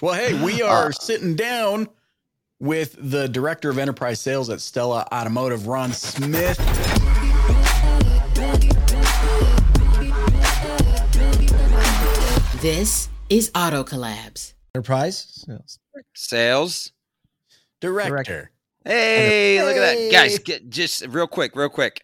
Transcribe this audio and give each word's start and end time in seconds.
Well, 0.00 0.14
hey, 0.14 0.40
we 0.42 0.62
uh, 0.62 0.68
are 0.68 0.92
sitting 0.92 1.34
down 1.34 1.88
with 2.60 2.96
the 2.98 3.28
director 3.28 3.70
of 3.70 3.78
enterprise 3.78 4.20
sales 4.20 4.50
at 4.50 4.60
Stella 4.60 5.06
Automotive, 5.12 5.66
Ron 5.66 5.92
Smith. 5.92 6.56
This 12.60 13.08
is 13.28 13.50
Auto 13.54 13.84
Collabs. 13.84 14.54
Enterprise 14.74 15.44
sales. 15.46 15.78
Sales. 16.14 16.92
Director. 17.80 18.50
Hey, 18.84 19.62
look 19.62 19.76
at 19.76 19.80
that. 19.80 20.12
Guys, 20.12 20.38
get 20.38 20.68
just 20.68 21.06
real 21.06 21.26
quick, 21.26 21.54
real 21.54 21.68
quick. 21.68 22.02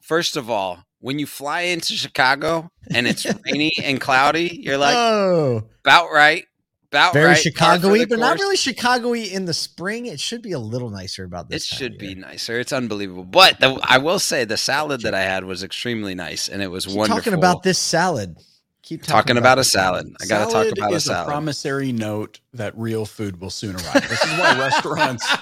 First 0.00 0.36
of 0.36 0.50
all, 0.50 0.84
when 1.00 1.18
you 1.18 1.26
fly 1.26 1.62
into 1.62 1.94
Chicago 1.94 2.70
and 2.92 3.06
it's 3.06 3.26
rainy 3.46 3.72
and 3.82 4.00
cloudy, 4.00 4.60
you're 4.62 4.78
like 4.78 4.96
oh, 4.96 5.64
about 5.84 6.10
right. 6.12 6.44
About 6.90 7.12
very 7.12 7.28
right. 7.28 7.36
Chicago-y, 7.38 7.98
the 7.98 8.06
but 8.06 8.18
not 8.18 8.38
really 8.38 8.56
Chicago-y 8.56 9.18
in 9.30 9.44
the 9.44 9.52
spring. 9.52 10.06
It 10.06 10.18
should 10.20 10.40
be 10.42 10.52
a 10.52 10.58
little 10.58 10.88
nicer 10.90 11.24
about 11.24 11.46
It 11.46 11.50
this. 11.50 11.68
time 11.68 11.78
should 11.78 11.92
of 11.94 11.98
be 11.98 12.14
nicer. 12.14 12.58
It's 12.58 12.72
unbelievable. 12.72 13.24
But 13.24 13.60
the, 13.60 13.78
I 13.82 13.98
will 13.98 14.18
say 14.18 14.44
the 14.44 14.56
salad 14.56 15.02
that 15.02 15.14
I 15.14 15.20
had 15.20 15.44
was 15.44 15.62
extremely 15.62 16.14
nice 16.14 16.48
and 16.48 16.62
it 16.62 16.68
was 16.68 16.86
Keep 16.86 16.96
wonderful. 16.96 17.18
talking 17.20 17.34
about 17.34 17.62
this 17.62 17.78
salad. 17.78 18.36
Keep 18.82 19.02
Talking 19.02 19.36
about 19.36 19.58
a 19.58 19.60
this 19.60 19.72
salad. 19.72 20.06
I 20.22 20.24
got 20.24 20.38
to 20.38 20.44
talk 20.44 20.52
Salad 20.62 20.78
about 20.78 20.92
a 20.92 20.94
is 20.96 21.04
salad. 21.04 21.28
promissory 21.28 21.92
note 21.92 22.40
that 22.54 22.72
real 22.78 23.04
food 23.04 23.38
will 23.38 23.50
soon 23.50 23.76
arrive. 23.76 24.08
This 24.08 24.24
is 24.24 24.30
why 24.38 24.58
restaurants. 24.58 25.28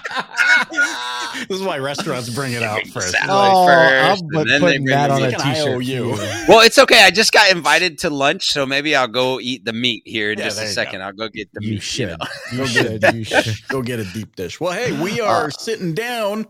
this 1.49 1.59
is 1.59 1.63
why 1.63 1.79
restaurants 1.79 2.29
bring 2.29 2.53
it 2.53 2.63
out 2.63 2.87
first. 2.89 3.11
Salad. 3.13 3.29
Oh, 3.55 3.67
first, 3.67 4.23
I'm 4.23 4.29
and 4.29 4.35
then 4.35 4.45
they 4.47 4.59
putting 4.61 4.85
bring 4.85 4.97
that 4.97 5.11
on 5.11 5.23
a 5.23 5.27
meat. 5.27 5.37
Like 5.39 5.47
an 5.47 5.55
t-shirt. 5.55 5.69
IOU. 5.69 6.17
for 6.17 6.23
you. 6.23 6.45
Well, 6.49 6.61
it's 6.61 6.79
okay. 6.79 7.03
I 7.03 7.11
just 7.11 7.33
got 7.33 7.51
invited 7.51 7.99
to 8.01 8.11
lunch, 8.11 8.47
so 8.47 8.65
maybe 8.67 8.95
I'll 8.97 9.09
go 9.09 9.41
eat 9.41 9.65
the 9.65 9.73
meat 9.73 10.03
here 10.07 10.33
in 10.33 10.39
Yeah, 10.39 10.45
just 10.47 10.61
a 10.61 10.65
you 10.65 10.69
second. 10.71 11.03
I'll 11.03 11.13
go 11.13 11.29
get 11.29 11.49
the 11.53 11.65
You 11.65 11.73
meat. 11.75 11.83
should. 11.83 12.09
You 12.11 12.17
know? 12.17 12.17
You 12.53 12.59
Go 12.59 12.67
should. 12.67 13.01
get 13.01 13.15
You 13.15 13.25
should. 13.25 13.69
Go 13.69 13.83
get 13.83 13.99
a 14.01 14.05
deep 14.05 14.37
dish. 14.37 14.61
Well, 14.61 14.73
hey, 14.73 14.93
we 15.01 15.21
are 15.21 15.51
sitting 15.51 15.95
down 15.95 16.47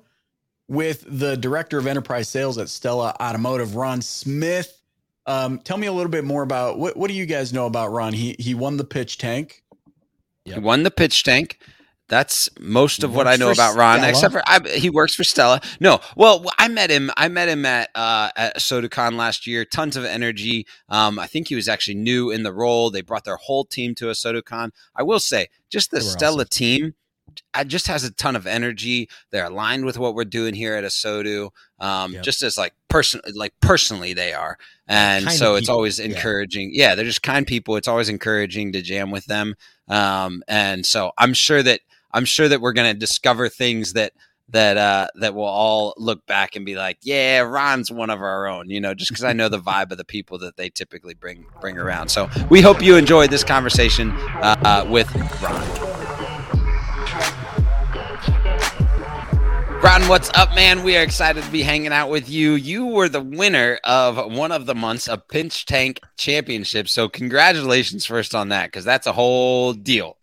with 0.69 1.05
the 1.09 1.37
director 1.37 1.79
of 1.79 1.87
enterprise 1.87 2.29
sales 2.29 2.59
at 2.59 2.69
Stella 2.69 3.15
Automotive, 3.21 3.77
Ron 3.77 4.03
Smith. 4.03 4.81
Um, 5.27 5.59
tell 5.59 5.77
me 5.77 5.87
a 5.87 5.93
little 5.93 6.11
bit 6.11 6.25
more 6.25 6.43
about 6.43 6.79
what, 6.79 6.97
what 6.97 7.09
do 7.09 7.15
you 7.15 7.27
guys 7.27 7.53
know 7.53 7.67
about 7.67 7.91
Ron? 7.93 8.13
He 8.13 8.37
he 8.39 8.55
won 8.55 8.77
the 8.77 8.85
pitch 8.85 9.19
tank. 9.19 9.63
He 10.45 10.59
won 10.59 10.85
the 10.85 10.91
pitch 10.91 11.25
tank. 11.25 11.59
That's 12.09 12.49
most 12.61 13.03
of 13.03 13.15
what 13.15 13.27
I 13.27 13.35
know 13.37 13.51
about 13.51 13.75
Ron, 13.75 13.99
Stella. 13.99 14.11
except 14.11 14.33
for 14.33 14.43
I, 14.47 14.61
he 14.79 14.91
works 14.91 15.15
for 15.15 15.25
Stella. 15.25 15.61
No, 15.81 16.01
well, 16.17 16.45
I 16.57 16.69
met 16.69 16.89
him. 16.89 17.11
I 17.17 17.27
met 17.29 17.49
him 17.49 17.67
at 17.67 17.91
uh, 17.97 18.31
at 18.37 18.57
ASOTUCON 18.57 19.17
last 19.17 19.47
year. 19.47 19.65
Tons 19.65 19.97
of 19.97 20.05
energy. 20.05 20.67
Um, 20.89 21.19
I 21.19 21.27
think 21.27 21.49
he 21.49 21.57
was 21.57 21.69
actually 21.69 21.97
new 21.97 22.31
in 22.31 22.45
the 22.45 22.53
role. 22.53 22.91
They 22.91 23.01
brought 23.01 23.25
their 23.25 23.37
whole 23.37 23.65
team 23.65 23.95
to 23.97 24.09
a 24.09 24.13
ASOTUCON. 24.13 24.71
I 24.95 25.03
will 25.03 25.19
say, 25.19 25.49
just 25.69 25.91
the 25.91 26.01
Stella 26.01 26.43
awesome. 26.43 26.49
team. 26.49 26.95
I 27.53 27.65
just 27.65 27.89
has 27.89 28.05
a 28.05 28.13
ton 28.13 28.37
of 28.37 28.47
energy. 28.47 29.09
They're 29.31 29.45
aligned 29.47 29.85
with 29.85 29.99
what 29.99 30.15
we're 30.15 30.25
doing 30.25 30.55
here 30.55 30.75
at 30.75 30.85
ASOTU. 30.85 31.51
Um, 31.81 32.13
Yep. 32.15 32.23
just 32.23 32.43
as 32.43 32.57
like 32.57 32.73
person, 32.89 33.21
like 33.35 33.53
personally 33.61 34.15
they 34.15 34.33
are, 34.33 34.57
and 34.87 35.27
Kind 35.27 35.37
so 35.37 35.57
it's 35.57 35.67
people, 35.67 35.75
always 35.77 35.99
yeah. 35.99 36.07
encouraging. 36.07 36.71
Yeah. 36.73 36.95
they're 36.95 37.05
just 37.05 37.23
kind 37.23 37.47
people. 37.47 37.77
It's 37.77 37.89
always 37.89 38.09
encouraging 38.09 38.73
to 38.73 38.81
jam 38.81 39.11
with 39.11 39.27
them. 39.27 39.55
Um, 39.89 40.43
and 40.49 40.87
so 40.87 41.11
I'm 41.19 41.35
sure 41.35 41.63
that 41.65 41.81
I'm 42.17 42.25
sure 42.25 42.49
that 42.49 42.63
we're 42.63 42.73
going 42.73 42.91
to 42.91 42.99
discover 42.99 43.51
things 43.51 43.93
that 43.93 44.15
that 44.49 44.79
uh, 44.79 45.09
that 45.17 45.35
we'll 45.35 45.45
all 45.45 45.93
look 45.99 46.25
back 46.25 46.57
and 46.57 46.65
be 46.65 46.75
like, 46.75 46.97
yeah, 47.03 47.41
Ron's 47.41 47.93
one 47.93 48.09
of 48.09 48.23
our 48.23 48.47
own, 48.47 48.71
you 48.71 48.81
know, 48.81 48.95
just 48.95 49.11
because 49.11 49.23
I 49.23 49.35
know 49.35 49.51
the 49.51 49.59
vibe 49.61 49.93
of 49.93 49.99
the 49.99 50.05
people 50.05 50.39
that 50.39 50.57
they 50.57 50.71
typically 50.71 51.13
bring 51.13 51.45
bring 51.61 51.77
around. 51.77 52.09
So 52.09 52.31
we 52.49 52.63
hope 52.63 52.81
you 52.81 52.97
enjoyed 52.97 53.29
this 53.29 53.45
conversation 53.45 54.13
uh, 54.13 54.57
uh, 54.65 54.87
with 54.89 55.15
Ron. 55.43 55.97
Ron, 59.83 60.09
what's 60.09 60.31
up, 60.31 60.55
man? 60.55 60.83
We 60.85 60.97
are 60.97 61.03
excited 61.03 61.45
to 61.45 61.51
be 61.51 61.61
hanging 61.61 61.93
out 61.93 62.09
with 62.09 62.31
you. 62.31 62.55
You 62.55 62.87
were 62.87 63.11
the 63.11 63.21
winner 63.21 63.79
of 63.85 64.33
one 64.33 64.53
of 64.53 64.65
the 64.65 64.75
months 64.75 65.07
of 65.07 65.29
Pitch 65.29 65.67
Tank 65.67 66.01
Championship. 66.17 66.89
So, 66.89 67.11
congratulations 67.11 68.07
first 68.07 68.35
on 68.35 68.49
that, 68.49 68.69
because 68.69 68.87
that's 68.87 69.07
a 69.07 69.13
whole 69.13 69.75
deal. 69.75 70.16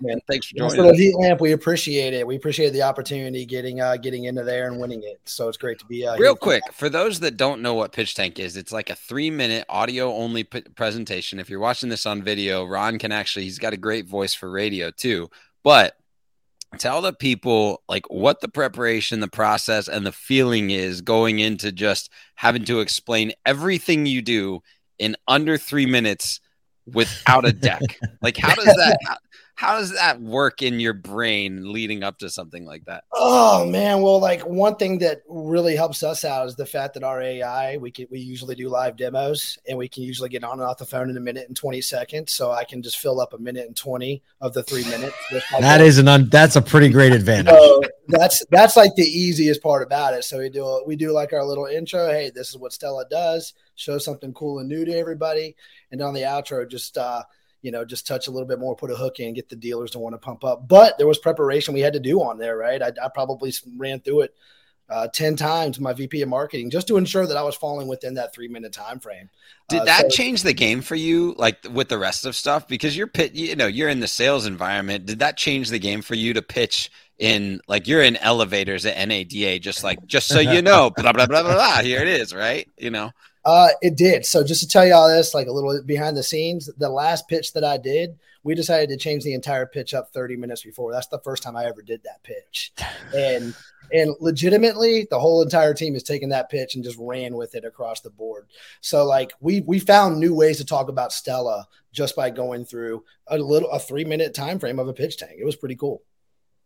Man, 0.00 0.20
Thanks 0.28 0.48
for 0.48 0.56
joining 0.56 0.76
little 0.76 0.92
us. 0.92 0.98
heat 0.98 1.14
lamp, 1.16 1.40
we 1.40 1.52
appreciate 1.52 2.14
it. 2.14 2.26
We 2.26 2.36
appreciate 2.36 2.70
the 2.70 2.82
opportunity 2.82 3.44
getting 3.44 3.80
uh, 3.80 3.96
getting 3.96 4.24
into 4.24 4.44
there 4.44 4.68
and 4.68 4.80
winning 4.80 5.02
it. 5.02 5.20
So 5.24 5.48
it's 5.48 5.58
great 5.58 5.78
to 5.80 5.86
be 5.86 6.06
uh, 6.06 6.16
Real 6.16 6.36
quick, 6.36 6.62
for 6.72 6.88
those 6.88 7.20
that 7.20 7.36
don't 7.36 7.60
know 7.60 7.74
what 7.74 7.92
Pitch 7.92 8.14
Tank 8.14 8.38
is, 8.38 8.56
it's 8.56 8.72
like 8.72 8.90
a 8.90 8.94
three 8.94 9.30
minute 9.30 9.64
audio 9.68 10.12
only 10.12 10.44
p- 10.44 10.62
presentation. 10.74 11.38
If 11.38 11.50
you're 11.50 11.60
watching 11.60 11.88
this 11.88 12.06
on 12.06 12.22
video, 12.22 12.64
Ron 12.64 12.98
can 12.98 13.12
actually, 13.12 13.44
he's 13.44 13.58
got 13.58 13.72
a 13.72 13.78
great 13.78 14.06
voice 14.06 14.34
for 14.34 14.50
radio 14.50 14.90
too. 14.90 15.28
But 15.62 15.96
tell 16.78 17.02
the 17.02 17.12
people 17.12 17.82
like 17.88 18.06
what 18.08 18.40
the 18.40 18.48
preparation, 18.48 19.20
the 19.20 19.28
process, 19.28 19.88
and 19.88 20.06
the 20.06 20.12
feeling 20.12 20.70
is 20.70 21.02
going 21.02 21.38
into 21.38 21.72
just 21.72 22.10
having 22.36 22.64
to 22.64 22.80
explain 22.80 23.32
everything 23.44 24.06
you 24.06 24.22
do 24.22 24.62
in 24.98 25.16
under 25.26 25.58
three 25.58 25.86
minutes 25.86 26.40
without 26.86 27.44
a 27.44 27.52
deck. 27.52 27.80
like, 28.22 28.36
how 28.36 28.54
does 28.54 28.64
that? 28.64 28.98
How, 29.60 29.72
how 29.72 29.78
does 29.78 29.92
that 29.92 30.20
work 30.22 30.62
in 30.62 30.80
your 30.80 30.94
brain 30.94 31.70
leading 31.70 32.02
up 32.02 32.18
to 32.20 32.30
something 32.30 32.64
like 32.64 32.86
that? 32.86 33.04
Oh 33.12 33.66
man, 33.66 34.00
well, 34.00 34.18
like 34.18 34.40
one 34.46 34.76
thing 34.76 34.98
that 35.00 35.20
really 35.28 35.76
helps 35.76 36.02
us 36.02 36.24
out 36.24 36.46
is 36.46 36.56
the 36.56 36.64
fact 36.64 36.94
that 36.94 37.04
our 37.04 37.20
AI 37.20 37.76
we 37.76 37.90
can 37.90 38.06
we 38.10 38.20
usually 38.20 38.54
do 38.54 38.68
live 38.70 38.96
demos 38.96 39.58
and 39.68 39.76
we 39.76 39.86
can 39.88 40.02
usually 40.02 40.30
get 40.30 40.44
on 40.44 40.52
and 40.52 40.62
off 40.62 40.78
the 40.78 40.86
phone 40.86 41.10
in 41.10 41.16
a 41.16 41.20
minute 41.20 41.46
and 41.48 41.56
twenty 41.56 41.82
seconds. 41.82 42.32
So 42.32 42.50
I 42.50 42.64
can 42.64 42.82
just 42.82 42.98
fill 42.98 43.20
up 43.20 43.34
a 43.34 43.38
minute 43.38 43.66
and 43.66 43.76
twenty 43.76 44.22
of 44.40 44.54
the 44.54 44.62
three 44.62 44.84
minutes. 44.84 45.16
with 45.30 45.44
my 45.52 45.60
That 45.60 45.78
voice. 45.78 45.88
is 45.88 45.98
an 45.98 46.08
un, 46.08 46.28
that's 46.30 46.56
a 46.56 46.62
pretty 46.62 46.88
great 46.88 47.12
advantage. 47.12 47.54
So 47.54 47.82
that's 48.08 48.44
that's 48.50 48.76
like 48.76 48.94
the 48.96 49.04
easiest 49.04 49.62
part 49.62 49.82
about 49.82 50.14
it. 50.14 50.24
So 50.24 50.38
we 50.38 50.48
do 50.48 50.82
we 50.86 50.96
do 50.96 51.12
like 51.12 51.32
our 51.32 51.44
little 51.44 51.66
intro. 51.66 52.08
Hey, 52.08 52.30
this 52.34 52.48
is 52.48 52.56
what 52.56 52.72
Stella 52.72 53.04
does. 53.10 53.52
Show 53.76 53.98
something 53.98 54.32
cool 54.32 54.58
and 54.58 54.68
new 54.68 54.84
to 54.86 54.92
everybody, 54.92 55.54
and 55.92 56.00
on 56.02 56.14
the 56.14 56.22
outro, 56.22 56.68
just 56.68 56.98
uh, 56.98 57.22
you 57.62 57.70
know, 57.70 57.84
just 57.84 58.06
touch 58.06 58.26
a 58.26 58.30
little 58.30 58.48
bit 58.48 58.58
more, 58.58 58.74
put 58.76 58.90
a 58.90 58.96
hook 58.96 59.20
in, 59.20 59.34
get 59.34 59.48
the 59.48 59.56
dealers 59.56 59.90
to 59.92 59.98
want 59.98 60.14
to 60.14 60.18
pump 60.18 60.44
up. 60.44 60.66
But 60.68 60.96
there 60.98 61.06
was 61.06 61.18
preparation 61.18 61.74
we 61.74 61.80
had 61.80 61.92
to 61.92 62.00
do 62.00 62.22
on 62.22 62.38
there, 62.38 62.56
right? 62.56 62.82
I, 62.82 62.92
I 63.02 63.08
probably 63.12 63.52
ran 63.76 64.00
through 64.00 64.22
it 64.22 64.34
uh, 64.88 65.06
ten 65.08 65.36
times. 65.36 65.78
My 65.78 65.92
VP 65.92 66.22
of 66.22 66.28
marketing 66.28 66.70
just 66.70 66.88
to 66.88 66.96
ensure 66.96 67.26
that 67.26 67.36
I 67.36 67.42
was 67.42 67.54
falling 67.56 67.86
within 67.86 68.14
that 68.14 68.34
three 68.34 68.48
minute 68.48 68.72
time 68.72 68.98
frame. 68.98 69.30
Did 69.68 69.82
Uh, 69.82 69.84
that 69.84 70.02
so- 70.02 70.08
change 70.16 70.42
the 70.42 70.52
game 70.52 70.80
for 70.80 70.96
you, 70.96 71.34
like 71.38 71.58
with 71.70 71.88
the 71.88 71.98
rest 71.98 72.26
of 72.26 72.34
stuff? 72.34 72.66
Because 72.66 72.96
you're 72.96 73.06
pit, 73.06 73.34
you 73.34 73.54
know, 73.56 73.66
you're 73.66 73.88
in 73.88 74.00
the 74.00 74.08
sales 74.08 74.46
environment. 74.46 75.06
Did 75.06 75.20
that 75.20 75.36
change 75.36 75.68
the 75.70 75.78
game 75.78 76.02
for 76.02 76.14
you 76.14 76.32
to 76.34 76.42
pitch 76.42 76.90
in, 77.18 77.60
like 77.68 77.86
you're 77.86 78.02
in 78.02 78.16
elevators 78.16 78.86
at 78.86 78.96
NADA, 79.06 79.58
just 79.58 79.84
like, 79.84 80.04
just 80.06 80.26
so 80.26 80.40
you 80.40 80.62
know, 80.62 80.90
blah 80.96 81.12
blah 81.12 81.26
blah 81.26 81.42
blah 81.42 81.52
blah. 81.52 81.82
Here 81.82 82.00
it 82.00 82.08
is, 82.08 82.34
right? 82.34 82.66
You 82.78 82.90
know, 82.90 83.10
Uh, 83.44 83.68
it 83.80 83.96
did. 83.96 84.26
So 84.26 84.44
just 84.44 84.60
to 84.60 84.68
tell 84.68 84.86
you 84.86 84.94
all 84.94 85.08
this, 85.08 85.34
like 85.34 85.46
a 85.46 85.52
little 85.52 85.82
behind 85.82 86.16
the 86.16 86.22
scenes, 86.22 86.70
the 86.76 86.90
last 86.90 87.26
pitch 87.28 87.52
that 87.54 87.64
I 87.64 87.78
did, 87.78 88.18
we 88.42 88.54
decided 88.54 88.88
to 88.90 88.96
change 88.96 89.24
the 89.24 89.34
entire 89.34 89.66
pitch 89.66 89.94
up 89.94 90.12
30 90.12 90.36
minutes 90.36 90.62
before. 90.62 90.92
That's 90.92 91.06
the 91.08 91.20
first 91.20 91.42
time 91.42 91.56
I 91.56 91.66
ever 91.66 91.82
did 91.82 92.02
that 92.04 92.22
pitch. 92.22 92.72
And 93.14 93.54
and 93.92 94.14
legitimately, 94.20 95.08
the 95.10 95.18
whole 95.18 95.42
entire 95.42 95.74
team 95.74 95.94
has 95.94 96.04
taken 96.04 96.28
that 96.28 96.48
pitch 96.48 96.74
and 96.74 96.84
just 96.84 96.96
ran 96.98 97.34
with 97.34 97.54
it 97.54 97.64
across 97.64 98.00
the 98.00 98.10
board. 98.10 98.46
So 98.80 99.04
like 99.04 99.32
we 99.40 99.62
we 99.62 99.78
found 99.78 100.18
new 100.18 100.34
ways 100.34 100.58
to 100.58 100.64
talk 100.64 100.88
about 100.88 101.12
Stella 101.12 101.66
just 101.92 102.14
by 102.14 102.30
going 102.30 102.64
through 102.64 103.04
a 103.26 103.36
little 103.38 103.70
a 103.70 103.78
three 103.78 104.04
minute 104.04 104.34
time 104.34 104.58
frame 104.58 104.78
of 104.78 104.88
a 104.88 104.92
pitch 104.92 105.16
tank. 105.16 105.32
It 105.38 105.44
was 105.44 105.56
pretty 105.56 105.76
cool. 105.76 106.02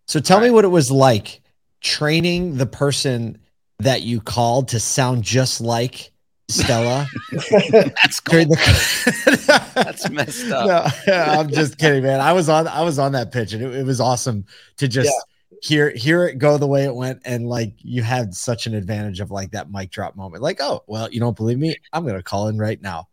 So 0.07 0.21
tell 0.21 0.41
me 0.41 0.51
what 0.51 0.65
it 0.65 0.69
was 0.69 0.91
like 0.91 1.41
training 1.81 2.57
the 2.57 2.67
person 2.67 3.39
that 3.79 4.03
you 4.03 4.21
called 4.21 4.69
to 4.69 4.81
sound 4.81 5.23
just 5.23 5.61
like 5.61 6.13
Stella. 6.49 7.07
that's 7.33 8.21
cool. 8.21 8.45
the- 8.45 9.71
That's 9.75 10.11
messed 10.11 10.51
up. 10.51 10.93
No, 11.07 11.15
I'm 11.15 11.49
just 11.49 11.79
kidding, 11.79 12.03
man. 12.03 12.21
I 12.21 12.33
was 12.33 12.49
on 12.49 12.69
I 12.69 12.83
was 12.83 12.99
on 12.99 13.13
that 13.13 13.33
pitch 13.33 13.53
and 13.55 13.63
it, 13.63 13.75
it 13.75 13.87
was 13.87 14.01
awesome 14.01 14.45
to 14.77 14.89
just 14.89 15.13
hear 15.63 15.91
hear 15.91 16.27
it 16.27 16.39
go 16.39 16.59
the 16.59 16.67
way 16.67 16.85
it 16.85 16.95
went 16.95 17.21
and 17.25 17.49
like 17.49 17.75
you 17.79 18.03
had 18.03 18.35
such 18.35 18.67
an 18.67 18.75
advantage 18.75 19.21
of 19.21 19.31
like 19.31 19.53
that 19.53 19.71
mic 19.71 19.91
drop 19.91 20.17
moment. 20.17 20.43
Like, 20.43 20.61
oh, 20.61 20.85
well, 20.87 21.11
you 21.11 21.21
don't 21.21 21.37
believe 21.37 21.59
me? 21.59 21.77
I'm 21.93 22.07
gonna 22.07 22.23
call 22.23 22.49
in 22.49 22.59
right 22.59 22.81
now. 22.81 23.09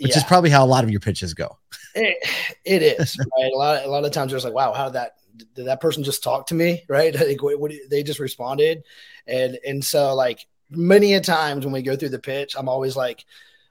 Which 0.00 0.16
is 0.16 0.24
probably 0.24 0.50
how 0.50 0.64
a 0.64 0.66
lot 0.66 0.82
of 0.82 0.90
your 0.90 0.98
pitches 0.98 1.32
go. 1.32 1.58
It, 1.94 2.16
it 2.64 2.82
is 2.82 3.16
right. 3.18 3.52
A 3.52 3.56
lot, 3.56 3.84
a 3.84 3.88
lot 3.88 4.04
of 4.04 4.10
times 4.10 4.32
there's 4.32 4.44
like, 4.44 4.54
wow, 4.54 4.72
how 4.72 4.86
did 4.86 4.94
that? 4.94 5.12
Did 5.54 5.66
that 5.66 5.80
person 5.80 6.02
just 6.02 6.24
talk 6.24 6.48
to 6.48 6.54
me? 6.54 6.82
Right? 6.88 7.14
Like, 7.14 7.40
what, 7.40 7.60
what 7.60 7.72
they 7.88 8.02
just 8.02 8.18
responded, 8.18 8.82
and 9.28 9.58
and 9.64 9.84
so 9.84 10.14
like 10.14 10.46
many 10.76 11.14
a 11.14 11.20
times 11.20 11.64
when 11.64 11.72
we 11.72 11.82
go 11.82 11.96
through 11.96 12.10
the 12.10 12.18
pitch, 12.18 12.54
I'm 12.56 12.68
always 12.68 12.96
like, 12.96 13.24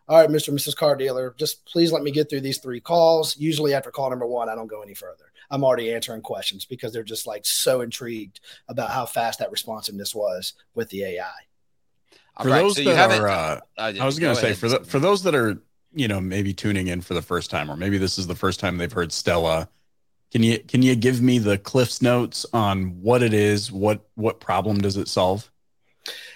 all 0.07 0.19
right, 0.19 0.29
Mr. 0.29 0.49
and 0.49 0.57
Mrs. 0.59 0.75
Car 0.75 0.95
Dealer, 0.95 1.33
just 1.37 1.65
please 1.65 1.91
let 1.91 2.03
me 2.03 2.11
get 2.11 2.29
through 2.29 2.41
these 2.41 2.59
three 2.59 2.81
calls. 2.81 3.37
Usually 3.37 3.73
after 3.73 3.91
call 3.91 4.09
number 4.09 4.27
one, 4.27 4.49
I 4.49 4.55
don't 4.55 4.67
go 4.67 4.81
any 4.81 4.93
further. 4.93 5.31
I'm 5.49 5.63
already 5.63 5.93
answering 5.93 6.21
questions 6.21 6.65
because 6.65 6.93
they're 6.93 7.03
just 7.03 7.27
like 7.27 7.45
so 7.45 7.81
intrigued 7.81 8.39
about 8.67 8.91
how 8.91 9.05
fast 9.05 9.39
that 9.39 9.51
responsiveness 9.51 10.15
was 10.15 10.53
with 10.75 10.89
the 10.89 11.03
AI. 11.05 11.31
All 12.37 12.45
For 12.45 12.49
right, 12.49 12.65
those 12.65 12.75
so 12.75 12.83
that 12.83 12.89
you 12.89 12.93
haven't. 12.95 13.21
are, 13.21 13.27
uh, 13.27 13.59
I 13.77 14.05
was 14.05 14.19
going 14.19 14.31
to 14.33 14.39
say 14.39 14.53
for 14.53 14.69
the, 14.69 14.83
for 14.83 14.99
those 14.99 15.23
that 15.23 15.35
are 15.35 15.61
you 15.93 16.07
know 16.07 16.21
maybe 16.21 16.53
tuning 16.53 16.87
in 16.87 17.01
for 17.01 17.13
the 17.13 17.21
first 17.21 17.49
time, 17.51 17.69
or 17.69 17.77
maybe 17.77 17.97
this 17.97 18.17
is 18.17 18.27
the 18.27 18.35
first 18.35 18.59
time 18.59 18.77
they've 18.77 18.91
heard 18.91 19.11
Stella 19.11 19.69
Can 20.31 20.43
you 20.43 20.59
can 20.59 20.81
you 20.81 20.95
give 20.95 21.21
me 21.21 21.39
the 21.39 21.57
Cliff's 21.57 22.01
notes 22.01 22.45
on 22.53 23.01
what 23.01 23.23
it 23.23 23.33
is? 23.33 23.71
What 23.71 24.07
what 24.15 24.39
problem 24.39 24.79
does 24.81 24.97
it 24.97 25.09
solve? 25.09 25.50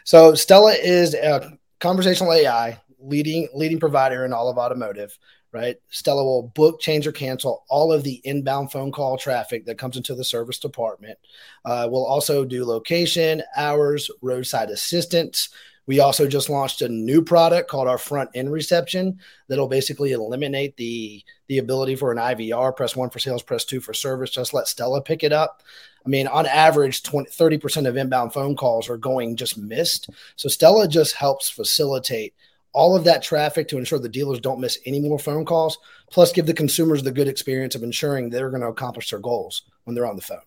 So 0.03 0.35
Stella 0.35 0.73
is 0.73 1.13
a 1.13 1.57
conversational 1.79 2.33
AI 2.33 2.79
leading 2.99 3.47
leading 3.53 3.79
provider 3.79 4.25
in 4.25 4.33
all 4.33 4.49
of 4.49 4.57
automotive. 4.57 5.17
Right, 5.51 5.77
Stella 5.87 6.21
will 6.21 6.51
book, 6.53 6.81
change, 6.81 7.07
or 7.07 7.13
cancel 7.13 7.63
all 7.69 7.93
of 7.93 8.03
the 8.03 8.19
inbound 8.25 8.73
phone 8.73 8.91
call 8.91 9.17
traffic 9.17 9.65
that 9.65 9.77
comes 9.77 9.95
into 9.95 10.13
the 10.13 10.23
service 10.23 10.59
department. 10.59 11.17
Uh, 11.63 11.87
we'll 11.89 12.05
also 12.05 12.43
do 12.43 12.65
location, 12.65 13.41
hours, 13.55 14.11
roadside 14.21 14.69
assistance, 14.69 15.47
we 15.87 15.99
also 15.99 16.27
just 16.27 16.49
launched 16.49 16.81
a 16.81 16.89
new 16.89 17.21
product 17.21 17.69
called 17.69 17.87
our 17.87 17.97
front 17.97 18.29
end 18.33 18.51
reception 18.51 19.19
that'll 19.47 19.67
basically 19.67 20.11
eliminate 20.11 20.77
the 20.77 21.23
the 21.47 21.59
ability 21.59 21.95
for 21.95 22.11
an 22.11 22.17
IVR, 22.17 22.75
press 22.75 22.95
one 22.95 23.09
for 23.09 23.19
sales, 23.19 23.43
press 23.43 23.65
two 23.65 23.79
for 23.79 23.93
service. 23.93 24.31
Just 24.31 24.53
let 24.53 24.67
Stella 24.67 25.01
pick 25.01 25.23
it 25.23 25.31
up. 25.31 25.61
I 26.05 26.09
mean, 26.09 26.27
on 26.27 26.45
average, 26.45 27.03
20, 27.03 27.29
30% 27.29 27.87
of 27.87 27.97
inbound 27.97 28.33
phone 28.33 28.55
calls 28.55 28.89
are 28.89 28.97
going 28.97 29.35
just 29.35 29.57
missed. 29.57 30.09
So 30.35 30.49
Stella 30.49 30.87
just 30.87 31.15
helps 31.15 31.49
facilitate 31.49 32.33
all 32.73 32.95
of 32.95 33.05
that 33.05 33.23
traffic 33.23 33.67
to 33.69 33.77
ensure 33.77 33.99
the 33.99 34.09
dealers 34.09 34.39
don't 34.39 34.59
miss 34.59 34.77
any 34.85 34.99
more 34.99 35.17
phone 35.17 35.45
calls, 35.45 35.77
plus 36.11 36.31
give 36.31 36.45
the 36.45 36.53
consumers 36.53 37.03
the 37.03 37.11
good 37.11 37.27
experience 37.27 37.73
of 37.73 37.83
ensuring 37.83 38.29
they're 38.29 38.49
going 38.49 38.61
to 38.61 38.67
accomplish 38.67 39.09
their 39.09 39.19
goals 39.19 39.63
when 39.85 39.95
they're 39.95 40.05
on 40.05 40.15
the 40.15 40.21
phone. 40.21 40.41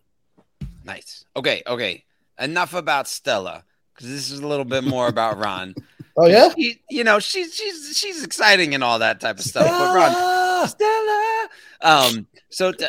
Nice. 0.85 1.25
Okay. 1.37 1.62
Okay. 1.67 2.05
Enough 2.38 2.75
about 2.75 3.08
Stella 3.08 3.64
because 3.99 4.12
this 4.12 4.31
is 4.31 4.39
a 4.39 4.47
little 4.47 4.65
bit 4.65 4.85
more 4.85 5.09
about 5.09 5.39
Ron. 5.39 5.75
oh 6.17 6.27
yeah, 6.27 6.50
she, 6.55 6.81
you 6.89 7.03
know 7.03 7.19
she's 7.19 7.55
she's 7.55 7.97
she's 7.99 8.23
exciting 8.23 8.75
and 8.75 8.85
all 8.85 9.00
that 9.00 9.21
type 9.21 9.39
of 9.39 9.45
stuff. 9.45 9.67
But 9.67 9.95
Ron, 9.95 10.69
Stella. 10.69 11.49
Um, 11.81 12.27
so 12.50 12.73
t- 12.73 12.87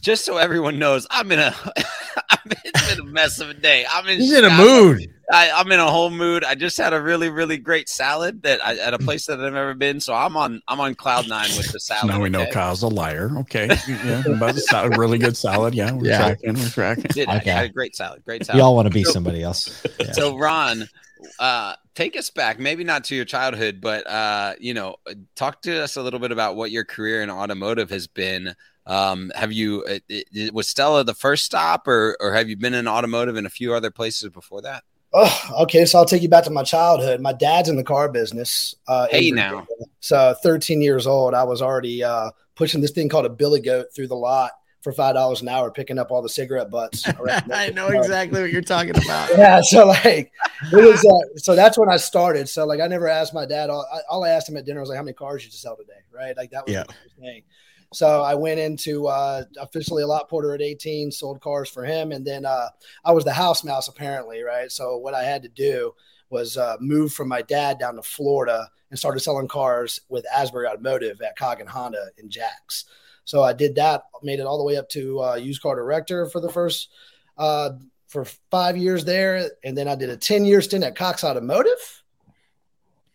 just 0.00 0.24
so 0.24 0.38
everyone 0.38 0.78
knows, 0.78 1.06
I'm 1.10 1.30
in 1.30 1.38
a 1.38 1.54
I'm 2.30 2.52
in 2.92 3.00
a 3.00 3.04
mess 3.04 3.38
of 3.38 3.50
a 3.50 3.54
day. 3.54 3.84
I'm 3.90 4.08
in. 4.08 4.18
He's 4.18 4.32
in 4.32 4.44
a 4.44 4.50
mood. 4.50 5.08
I, 5.32 5.60
am 5.60 5.70
in 5.72 5.80
a 5.80 5.90
whole 5.90 6.10
mood. 6.10 6.44
I 6.44 6.54
just 6.54 6.76
had 6.76 6.92
a 6.92 7.00
really, 7.00 7.28
really 7.28 7.58
great 7.58 7.88
salad 7.88 8.42
that 8.42 8.64
I, 8.64 8.76
at 8.76 8.94
a 8.94 8.98
place 8.98 9.26
that 9.26 9.40
I've 9.40 9.52
never 9.52 9.74
been. 9.74 10.00
So 10.00 10.14
I'm 10.14 10.36
on, 10.36 10.62
I'm 10.68 10.80
on 10.80 10.94
cloud 10.94 11.28
nine 11.28 11.48
with 11.56 11.72
the 11.72 11.80
salad. 11.80 12.08
now 12.08 12.20
we 12.20 12.28
know 12.28 12.46
Kyle's 12.46 12.82
a 12.82 12.88
liar. 12.88 13.30
Okay, 13.40 13.66
yeah, 13.88 14.22
about 14.26 14.54
the 14.54 14.60
salad, 14.60 14.96
really 14.96 15.18
good 15.18 15.36
salad. 15.36 15.74
Yeah, 15.74 15.92
we're 15.92 16.06
yeah. 16.06 16.18
tracking. 16.18 16.54
We're 16.54 16.68
tracking. 16.68 17.04
Did, 17.12 17.28
okay. 17.28 17.50
I 17.50 17.54
had 17.54 17.70
a 17.70 17.72
great 17.72 17.96
salad. 17.96 18.24
Great 18.24 18.46
salad. 18.46 18.58
You 18.58 18.64
all 18.64 18.74
want 18.74 18.86
to 18.86 18.94
be 18.94 19.04
so, 19.04 19.12
somebody 19.12 19.42
else. 19.42 19.84
Yeah. 20.00 20.06
So 20.16 20.38
Ron, 20.38 20.88
uh, 21.38 21.74
take 21.94 22.16
us 22.16 22.30
back, 22.30 22.58
maybe 22.58 22.84
not 22.84 23.04
to 23.04 23.16
your 23.16 23.24
childhood, 23.24 23.80
but 23.80 24.06
uh, 24.06 24.54
you 24.58 24.72
know, 24.72 24.96
talk 25.34 25.62
to 25.62 25.82
us 25.82 25.96
a 25.96 26.02
little 26.02 26.20
bit 26.20 26.32
about 26.32 26.56
what 26.56 26.70
your 26.70 26.84
career 26.84 27.22
in 27.22 27.30
automotive 27.30 27.90
has 27.90 28.06
been. 28.06 28.54
Um, 28.86 29.32
have 29.34 29.52
you 29.52 29.82
it, 29.82 30.04
it, 30.08 30.54
was 30.54 30.68
Stella 30.68 31.02
the 31.02 31.14
first 31.14 31.44
stop, 31.44 31.88
or 31.88 32.16
or 32.20 32.32
have 32.32 32.48
you 32.48 32.56
been 32.56 32.74
in 32.74 32.86
automotive 32.86 33.36
in 33.36 33.44
a 33.44 33.50
few 33.50 33.74
other 33.74 33.90
places 33.90 34.30
before 34.30 34.62
that? 34.62 34.84
Oh, 35.12 35.50
okay. 35.62 35.84
So 35.84 35.98
I'll 35.98 36.04
take 36.04 36.22
you 36.22 36.28
back 36.28 36.44
to 36.44 36.50
my 36.50 36.62
childhood. 36.62 37.20
My 37.20 37.32
dad's 37.32 37.68
in 37.68 37.76
the 37.76 37.84
car 37.84 38.08
business. 38.08 38.74
Uh, 38.86 39.06
hey, 39.10 39.30
now. 39.30 39.66
So 40.00 40.34
13 40.42 40.82
years 40.82 41.06
old, 41.06 41.34
I 41.34 41.44
was 41.44 41.62
already 41.62 42.02
uh, 42.02 42.30
pushing 42.54 42.80
this 42.80 42.90
thing 42.90 43.08
called 43.08 43.26
a 43.26 43.30
billy 43.30 43.60
goat 43.60 43.86
through 43.94 44.08
the 44.08 44.16
lot 44.16 44.52
for 44.86 44.92
five 44.92 45.14
dollars 45.14 45.42
an 45.42 45.48
hour, 45.48 45.68
picking 45.70 45.98
up 45.98 46.12
all 46.12 46.22
the 46.22 46.28
cigarette 46.28 46.70
butts. 46.70 47.04
I 47.52 47.70
know 47.70 47.88
exactly 47.88 48.40
what 48.40 48.52
you're 48.52 48.62
talking 48.62 48.90
about. 48.90 49.30
yeah. 49.36 49.60
So 49.60 49.86
like, 49.86 50.30
it 50.72 50.76
was. 50.76 51.04
Uh, 51.04 51.38
so 51.38 51.56
that's 51.56 51.76
when 51.76 51.88
I 51.88 51.96
started. 51.96 52.48
So 52.48 52.64
like, 52.66 52.80
I 52.80 52.86
never 52.86 53.08
asked 53.08 53.34
my 53.34 53.46
dad. 53.46 53.68
All, 53.68 53.84
I, 53.92 53.98
all 54.08 54.22
I 54.22 54.28
asked 54.30 54.48
him 54.48 54.56
at 54.56 54.64
dinner 54.64 54.78
was 54.78 54.88
like, 54.88 54.96
"How 54.96 55.02
many 55.02 55.14
cars 55.14 55.42
did 55.42 55.52
you 55.52 55.58
sell 55.58 55.76
today?" 55.76 55.98
Right. 56.12 56.36
Like 56.36 56.52
that 56.52 56.66
was 56.66 56.74
yeah. 56.74 56.84
the 56.84 57.20
thing. 57.20 57.42
So 57.96 58.22
I 58.22 58.34
went 58.34 58.60
into 58.60 59.06
uh, 59.06 59.44
officially 59.58 60.02
a 60.02 60.06
lot 60.06 60.28
porter 60.28 60.54
at 60.54 60.60
18, 60.60 61.10
sold 61.10 61.40
cars 61.40 61.70
for 61.70 61.82
him. 61.82 62.12
And 62.12 62.26
then 62.26 62.44
uh, 62.44 62.68
I 63.04 63.12
was 63.12 63.24
the 63.24 63.32
house 63.32 63.64
mouse 63.64 63.88
apparently, 63.88 64.42
right? 64.42 64.70
So 64.70 64.98
what 64.98 65.14
I 65.14 65.22
had 65.22 65.42
to 65.44 65.48
do 65.48 65.94
was 66.28 66.58
uh, 66.58 66.76
move 66.78 67.14
from 67.14 67.28
my 67.28 67.40
dad 67.40 67.78
down 67.78 67.96
to 67.96 68.02
Florida 68.02 68.68
and 68.90 68.98
started 68.98 69.20
selling 69.20 69.48
cars 69.48 70.00
with 70.10 70.26
Asbury 70.30 70.66
Automotive 70.66 71.22
at 71.22 71.38
Coggin 71.38 71.66
Honda 71.66 72.08
in 72.18 72.28
Jacks. 72.28 72.84
So 73.24 73.42
I 73.42 73.54
did 73.54 73.74
that, 73.76 74.04
made 74.22 74.40
it 74.40 74.46
all 74.46 74.58
the 74.58 74.64
way 74.64 74.76
up 74.76 74.90
to 74.90 75.22
uh, 75.22 75.34
used 75.36 75.62
car 75.62 75.74
director 75.74 76.26
for 76.26 76.40
the 76.40 76.52
first 76.52 76.90
uh, 77.38 77.70
for 78.08 78.26
five 78.50 78.76
years 78.76 79.04
there, 79.04 79.50
and 79.64 79.76
then 79.76 79.88
I 79.88 79.96
did 79.96 80.10
a 80.10 80.16
ten 80.16 80.44
year 80.44 80.60
stint 80.60 80.84
at 80.84 80.94
Cox 80.94 81.24
Automotive 81.24 82.04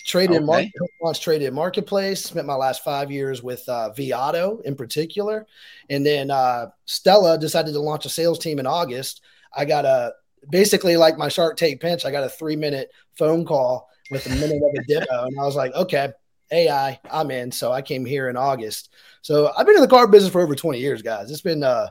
Traded 0.05 0.37
okay. 0.37 0.45
market, 0.45 0.71
launched 1.01 1.23
traded 1.23 1.53
marketplace. 1.53 2.23
Spent 2.23 2.47
my 2.47 2.55
last 2.55 2.83
five 2.83 3.11
years 3.11 3.43
with 3.43 3.67
uh, 3.69 3.91
Viato 3.95 4.61
in 4.63 4.75
particular, 4.75 5.45
and 5.89 6.05
then 6.05 6.31
uh, 6.31 6.67
Stella 6.85 7.37
decided 7.37 7.73
to 7.73 7.79
launch 7.79 8.05
a 8.05 8.09
sales 8.09 8.39
team 8.39 8.59
in 8.59 8.65
August. 8.65 9.21
I 9.55 9.65
got 9.65 9.85
a 9.85 10.13
basically 10.49 10.97
like 10.97 11.17
my 11.17 11.29
Shark 11.29 11.57
Tank 11.57 11.81
pinch. 11.81 12.05
I 12.05 12.11
got 12.11 12.23
a 12.23 12.29
three 12.29 12.55
minute 12.55 12.91
phone 13.17 13.45
call 13.45 13.89
with 14.09 14.25
a 14.25 14.29
minute 14.29 14.61
of 14.63 14.71
a 14.75 14.83
demo, 14.85 15.25
and 15.25 15.39
I 15.39 15.43
was 15.43 15.55
like, 15.55 15.73
okay, 15.73 16.11
AI, 16.51 16.99
I'm 17.09 17.31
in. 17.31 17.51
So 17.51 17.71
I 17.71 17.81
came 17.81 18.05
here 18.05 18.29
in 18.29 18.37
August. 18.37 18.89
So 19.21 19.51
I've 19.57 19.65
been 19.65 19.75
in 19.75 19.81
the 19.81 19.87
car 19.87 20.07
business 20.07 20.31
for 20.31 20.41
over 20.41 20.55
20 20.55 20.79
years, 20.79 21.01
guys. 21.01 21.31
It's 21.31 21.41
been 21.41 21.63
uh, 21.63 21.87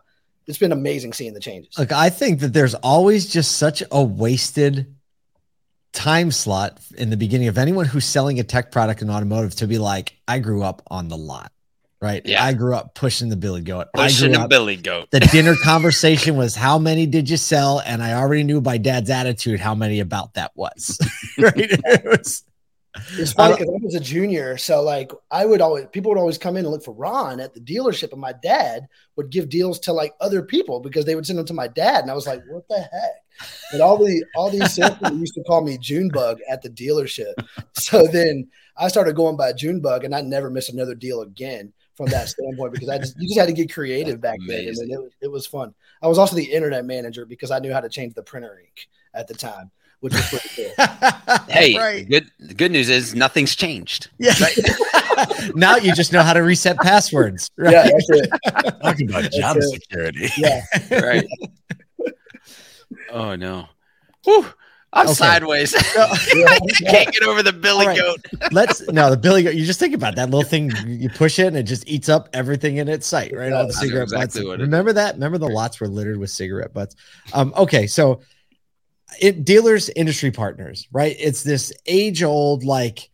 it's 0.47 0.59
been 0.59 0.73
amazing 0.73 1.13
seeing 1.13 1.33
the 1.33 1.41
changes. 1.41 1.79
Look, 1.79 1.93
I 1.93 2.11
think 2.11 2.41
that 2.41 2.53
there's 2.53 2.75
always 2.75 3.31
just 3.31 3.57
such 3.57 3.83
a 3.91 4.03
wasted 4.03 4.95
time 5.93 6.31
slot 6.31 6.79
in 6.97 7.11
the 7.11 7.17
beginning 7.17 7.49
of 7.49 7.59
anyone 7.59 7.87
who's 7.87 8.05
selling 8.05 8.39
a 8.41 8.45
tech 8.45 8.71
product 8.71 9.03
in 9.03 9.11
automotive 9.11 9.55
to 9.57 9.67
be 9.67 9.79
like, 9.79 10.17
I 10.29 10.39
grew 10.39 10.63
up 10.63 10.83
on 10.89 11.09
the 11.09 11.17
lot, 11.17 11.53
right? 12.01 12.23
Yeah. 12.25 12.45
I 12.45 12.53
grew 12.53 12.75
up 12.75 12.95
pushing 12.95 13.29
the 13.29 13.37
billy 13.37 13.63
goat. 13.63 13.89
Pushing 13.95 14.33
the 14.33 14.47
billy 14.49 14.77
goat. 14.77 15.11
The 15.11 15.21
dinner 15.21 15.55
conversation 15.63 16.37
was 16.37 16.55
how 16.55 16.79
many 16.79 17.07
did 17.07 17.29
you 17.29 17.37
sell? 17.37 17.81
And 17.81 18.03
I 18.03 18.15
already 18.15 18.45
knew 18.45 18.61
by 18.61 18.79
dad's 18.79 19.11
attitude 19.11 19.61
how 19.61 19.75
many 19.75 20.01
about 20.01 20.35
that 20.35 20.53
was. 20.55 20.99
right. 21.39 21.53
It 21.57 22.05
was 22.05 22.45
it's 22.95 23.33
funny 23.33 23.55
because 23.55 23.69
I 23.69 23.79
was 23.85 23.95
a 23.95 24.01
junior, 24.01 24.57
so 24.57 24.83
like 24.83 25.13
I 25.31 25.47
would 25.47 25.61
always 25.61 25.87
people 25.93 26.11
would 26.11 26.19
always 26.19 26.39
come 26.39 26.57
in 26.57 26.65
and 26.65 26.73
look 26.73 26.85
for 26.85 26.95
Ron 26.95 27.39
at 27.39 27.55
the 27.55 27.61
dealership, 27.61 28.13
and 28.13 28.21
my 28.21 28.33
dad 28.43 28.89
would 29.17 29.31
give 29.31 29.49
deals 29.49 29.79
to 29.81 29.93
like 29.93 30.13
other 30.21 30.43
people 30.43 30.81
because 30.81 31.05
they 31.05 31.15
would 31.15 31.25
send 31.25 31.39
them 31.39 31.47
to 31.47 31.55
my 31.55 31.69
dad, 31.69 32.03
and 32.03 32.11
I 32.11 32.15
was 32.15 32.27
like, 32.27 32.43
"What 32.49 32.67
the 32.69 32.81
heck?" 32.81 33.49
And 33.73 33.81
all 33.81 33.97
the 33.97 34.25
all 34.35 34.51
these 34.51 34.79
used 34.79 35.35
to 35.35 35.45
call 35.47 35.63
me 35.63 35.79
Junebug 35.79 36.41
at 36.49 36.63
the 36.63 36.71
dealership. 36.71 37.35
So 37.75 38.07
then 38.07 38.49
I 38.77 38.89
started 38.89 39.17
going 39.17 39.37
by 39.37 39.53
Junebug, 39.53 40.05
and 40.05 40.15
I 40.15 40.21
never 40.21 40.51
missed 40.51 40.73
another 40.73 40.95
deal 40.95 41.23
again 41.23 41.73
from 41.95 42.07
that 42.07 42.29
standpoint 42.29 42.73
because 42.73 42.89
I 42.89 42.99
just 42.99 43.17
you 43.19 43.29
just 43.29 43.39
had 43.39 43.47
to 43.47 43.53
get 43.53 43.73
creative 43.73 44.21
back 44.21 44.39
then, 44.47 44.67
and 44.67 44.91
it, 44.91 45.13
it 45.23 45.31
was 45.31 45.47
fun. 45.47 45.75
I 46.03 46.09
was 46.09 46.19
also 46.19 46.37
the 46.37 46.53
internet 46.53 46.85
manager 46.85 47.25
because 47.25 47.51
I 47.51 47.59
knew 47.59 47.73
how 47.73 47.81
to 47.81 47.89
change 47.89 48.15
the 48.15 48.23
printer 48.23 48.59
ink 48.61 48.89
at 49.15 49.29
the 49.29 49.35
time 49.35 49.71
which 50.01 50.15
is 50.15 50.29
pretty 50.29 50.49
cool. 50.57 51.39
hey, 51.49 51.77
right. 51.77 52.09
good. 52.09 52.31
The 52.39 52.55
good 52.55 52.73
news 52.73 52.89
is 52.89 53.15
nothing's 53.15 53.55
changed. 53.55 54.11
Yeah. 54.19 54.35
Right? 54.41 55.55
now 55.55 55.77
you 55.77 55.95
just 55.95 56.13
know 56.13 56.23
how 56.23 56.33
to 56.33 56.43
reset 56.43 56.79
passwords. 56.79 57.51
Right? 57.61 57.73
Yeah, 57.73 57.91
that's 57.91 58.11
it. 58.11 58.81
Talking 58.81 59.11
about 59.11 59.23
that's 59.23 59.37
job 59.37 59.57
it. 59.59 59.63
security. 59.63 60.29
Yeah. 60.39 60.63
right. 60.91 61.27
oh 63.11 63.37
no. 63.37 63.67
Whew. 64.25 64.47
I'm 64.93 65.07
okay. 65.07 65.15
sideways. 65.15 65.75
I 65.77 66.59
can't 66.87 67.13
get 67.13 67.23
over 67.23 67.43
the 67.43 67.53
billy 67.53 67.87
right. 67.87 67.99
goat. 67.99 68.25
Let's 68.51 68.81
no 68.89 69.11
the 69.11 69.17
billy 69.19 69.43
goat. 69.43 69.55
You 69.55 69.67
just 69.67 69.79
think 69.79 69.95
about 69.95 70.17
that 70.17 70.31
little 70.31 70.49
thing. 70.49 70.73
You 70.87 71.11
push 71.11 71.39
it 71.39 71.49
and 71.49 71.57
it 71.57 71.65
just 71.65 71.87
eats 71.87 72.09
up 72.09 72.31
everything 72.33 72.79
in 72.79 72.89
its 72.89 73.07
sight. 73.07 73.33
Right, 73.37 73.53
all 73.53 73.67
the 73.67 73.75
cigarette 73.75 74.05
exactly 74.05 74.43
butts. 74.43 74.61
Remember 74.61 74.93
that? 74.95 75.15
Remember 75.15 75.37
the 75.37 75.49
lots 75.49 75.81
were 75.81 75.89
littered 75.89 76.17
with 76.17 76.31
cigarette 76.31 76.73
butts. 76.73 76.97
Um. 77.35 77.53
Okay, 77.57 77.87
so 77.87 78.23
it, 79.21 79.45
dealers 79.45 79.89
industry 79.91 80.31
partners 80.31 80.87
right? 80.93 81.17
It's 81.19 81.43
this 81.43 81.73
age 81.87 82.23
old 82.23 82.65
like 82.65 83.11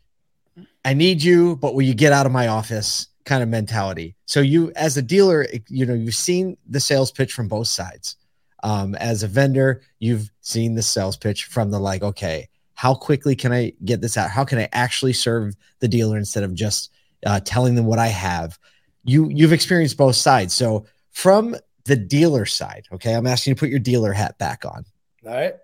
i 0.85 0.95
need 0.95 1.23
you 1.23 1.57
but 1.57 1.75
will 1.75 1.83
you 1.83 1.95
get 1.95 2.13
out 2.13 2.27
of 2.27 2.33
my 2.33 2.49
office 2.49 3.09
kind 3.27 3.43
of 3.43 3.49
mentality. 3.49 4.15
So 4.25 4.41
you 4.41 4.73
as 4.77 4.97
a 4.97 5.03
dealer 5.03 5.47
you 5.69 5.85
know 5.85 5.95
you've 5.95 6.15
seen 6.15 6.57
the 6.67 6.81
sales 6.81 7.11
pitch 7.11 7.33
from 7.33 7.49
both 7.49 7.69
sides. 7.69 8.17
Um, 8.63 8.95
as 8.95 9.23
a 9.23 9.29
vendor 9.29 9.83
you've 9.99 10.31
seen 10.41 10.75
the 10.75 10.83
sales 10.83 11.17
pitch 11.17 11.45
from 11.45 11.71
the 11.71 11.79
like 11.79 12.03
okay 12.03 12.49
how 12.75 12.95
quickly 12.95 13.37
can 13.37 13.53
i 13.53 13.73
get 13.85 14.01
this 14.01 14.17
out? 14.17 14.31
How 14.31 14.45
can 14.45 14.59
i 14.59 14.69
actually 14.73 15.13
serve 15.13 15.55
the 15.81 15.89
dealer 15.89 16.17
instead 16.17 16.45
of 16.45 16.55
just 16.55 16.91
uh, 17.27 17.41
telling 17.45 17.75
them 17.75 17.85
what 17.85 17.99
i 17.99 18.07
have? 18.07 18.59
You 19.05 19.29
you've 19.29 19.53
experienced 19.53 19.97
both 19.99 20.17
sides. 20.17 20.55
So 20.55 20.87
from 21.11 21.57
the 21.85 21.97
dealer 21.97 22.47
side 22.47 22.87
okay 22.93 23.15
i'm 23.15 23.27
asking 23.27 23.53
you 23.53 23.55
to 23.55 23.61
put 23.61 23.69
your 23.69 23.79
dealer 23.79 24.13
hat 24.13 24.39
back 24.39 24.65
on. 24.65 24.85
All 25.27 25.35
right 25.35 25.57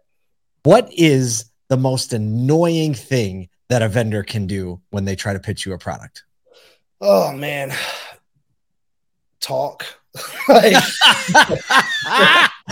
what 0.63 0.89
is 0.93 1.47
the 1.69 1.77
most 1.77 2.13
annoying 2.13 2.95
thing 2.95 3.49
that 3.69 3.83
a 3.83 3.89
vendor 3.89 4.23
can 4.23 4.47
do 4.47 4.81
when 4.91 5.05
they 5.05 5.17
try 5.17 5.33
to 5.33 5.41
pitch 5.41 5.67
you 5.67 5.73
a 5.73 5.79
product? 5.79 6.25
Oh 7.01 7.33
man, 7.33 7.73
talk. 9.41 9.85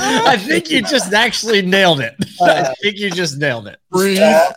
I 0.02 0.36
think 0.36 0.70
you 0.70 0.82
just 0.82 1.12
actually 1.12 1.62
nailed 1.62 2.00
it. 2.00 2.14
Uh, 2.40 2.70
I 2.70 2.74
think 2.80 2.96
you 2.96 3.10
just 3.10 3.36
nailed 3.36 3.66
it. 3.68 3.78
Uh, 3.92 4.52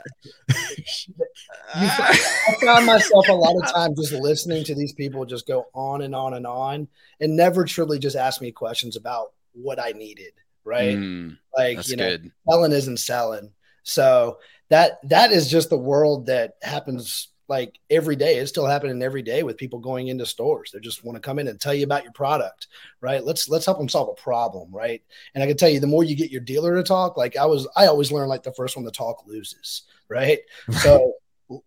I 1.75 2.55
found 2.61 2.85
myself 2.85 3.27
a 3.27 3.33
lot 3.33 3.61
of 3.61 3.69
times 3.73 3.99
just 3.99 4.13
listening 4.13 4.63
to 4.63 4.73
these 4.73 4.93
people 4.93 5.25
just 5.25 5.45
go 5.45 5.65
on 5.73 6.03
and 6.03 6.15
on 6.15 6.35
and 6.35 6.47
on 6.47 6.87
and 7.19 7.35
never 7.35 7.65
truly 7.65 7.99
just 7.99 8.15
ask 8.15 8.41
me 8.41 8.53
questions 8.53 8.95
about 8.95 9.33
what 9.51 9.81
I 9.81 9.91
needed. 9.91 10.31
Right. 10.65 10.97
Mm, 10.97 11.37
like, 11.55 11.87
you 11.89 11.97
know, 11.97 12.09
good. 12.09 12.31
selling 12.49 12.71
isn't 12.71 12.97
selling. 12.97 13.51
So 13.83 14.39
that 14.69 14.99
that 15.09 15.31
is 15.31 15.49
just 15.49 15.69
the 15.69 15.77
world 15.77 16.27
that 16.27 16.55
happens 16.61 17.29
like 17.47 17.77
every 17.89 18.15
day. 18.15 18.37
It's 18.37 18.49
still 18.49 18.65
happening 18.65 19.01
every 19.01 19.21
day 19.21 19.43
with 19.43 19.57
people 19.57 19.79
going 19.79 20.07
into 20.07 20.25
stores. 20.25 20.71
They 20.71 20.79
just 20.79 21.03
want 21.03 21.15
to 21.15 21.21
come 21.21 21.39
in 21.39 21.47
and 21.47 21.59
tell 21.59 21.73
you 21.73 21.83
about 21.83 22.03
your 22.03 22.13
product, 22.13 22.67
right? 23.01 23.23
Let's 23.23 23.49
let's 23.49 23.65
help 23.65 23.77
them 23.77 23.89
solve 23.89 24.09
a 24.09 24.21
problem, 24.21 24.73
right? 24.73 25.01
And 25.35 25.43
I 25.43 25.47
can 25.47 25.57
tell 25.57 25.69
you, 25.69 25.79
the 25.79 25.87
more 25.87 26.03
you 26.03 26.15
get 26.15 26.31
your 26.31 26.41
dealer 26.41 26.75
to 26.75 26.83
talk, 26.83 27.17
like 27.17 27.37
I 27.37 27.45
was, 27.45 27.67
I 27.75 27.87
always 27.87 28.11
learn 28.11 28.29
like 28.29 28.43
the 28.43 28.53
first 28.53 28.75
one 28.75 28.85
to 28.85 28.91
talk 28.91 29.27
loses, 29.27 29.83
right? 30.09 30.39
So 30.81 31.13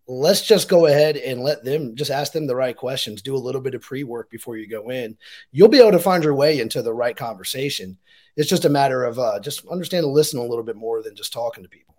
let's 0.07 0.45
just 0.45 0.67
go 0.67 0.87
ahead 0.87 1.17
and 1.17 1.41
let 1.41 1.63
them 1.63 1.95
just 1.95 2.11
ask 2.11 2.33
them 2.33 2.47
the 2.47 2.55
right 2.55 2.75
questions. 2.75 3.21
Do 3.21 3.35
a 3.35 3.37
little 3.37 3.61
bit 3.61 3.75
of 3.75 3.81
pre 3.81 4.03
work 4.03 4.29
before 4.29 4.57
you 4.57 4.67
go 4.67 4.89
in. 4.89 5.17
You'll 5.51 5.69
be 5.69 5.79
able 5.79 5.91
to 5.91 5.99
find 5.99 6.23
your 6.23 6.35
way 6.35 6.59
into 6.59 6.81
the 6.81 6.93
right 6.93 7.15
conversation. 7.15 7.97
It's 8.37 8.49
just 8.49 8.65
a 8.65 8.69
matter 8.69 9.03
of 9.03 9.19
uh, 9.19 9.39
just 9.39 9.67
understand 9.67 10.05
and 10.05 10.13
listen 10.13 10.39
a 10.39 10.43
little 10.43 10.63
bit 10.63 10.75
more 10.75 11.01
than 11.01 11.15
just 11.15 11.33
talking 11.33 11.63
to 11.63 11.69
people. 11.69 11.95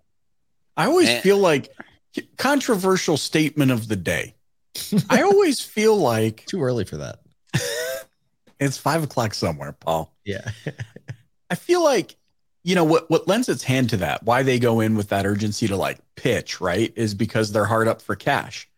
I 0.77 0.87
always 0.87 1.13
feel 1.21 1.39
like 1.39 1.71
controversial 2.37 3.17
statement 3.17 3.73
of 3.73 3.89
the 3.89 3.97
day. 3.97 4.37
I 5.11 5.23
always 5.23 5.61
feel 5.61 5.97
like 5.97 6.47
too 6.47 6.63
early 6.63 6.85
for 6.85 6.99
that. 6.99 7.19
it's 8.61 8.79
five 8.79 9.03
o'clock 9.03 9.35
somewhere, 9.35 9.73
Paul. 9.73 10.15
Yeah. 10.25 10.49
I 11.51 11.57
feel 11.57 11.83
like 11.83 12.15
you 12.63 12.75
know 12.75 12.85
what 12.85 13.09
what 13.11 13.27
lends 13.27 13.49
its 13.49 13.65
hand 13.65 13.91
to 13.91 13.97
that, 13.99 14.23
why 14.23 14.43
they 14.43 14.59
go 14.59 14.81
in 14.81 14.97
with 14.97 15.09
that 15.09 15.27
urgency 15.27 15.67
to 15.69 15.77
like 15.77 15.99
pitch, 16.17 16.61
right? 16.61 16.93
Is 16.97 17.15
because 17.15 17.51
they're 17.51 17.65
hard 17.65 17.89
up 17.89 18.01
for 18.03 18.15
cash. 18.15 18.69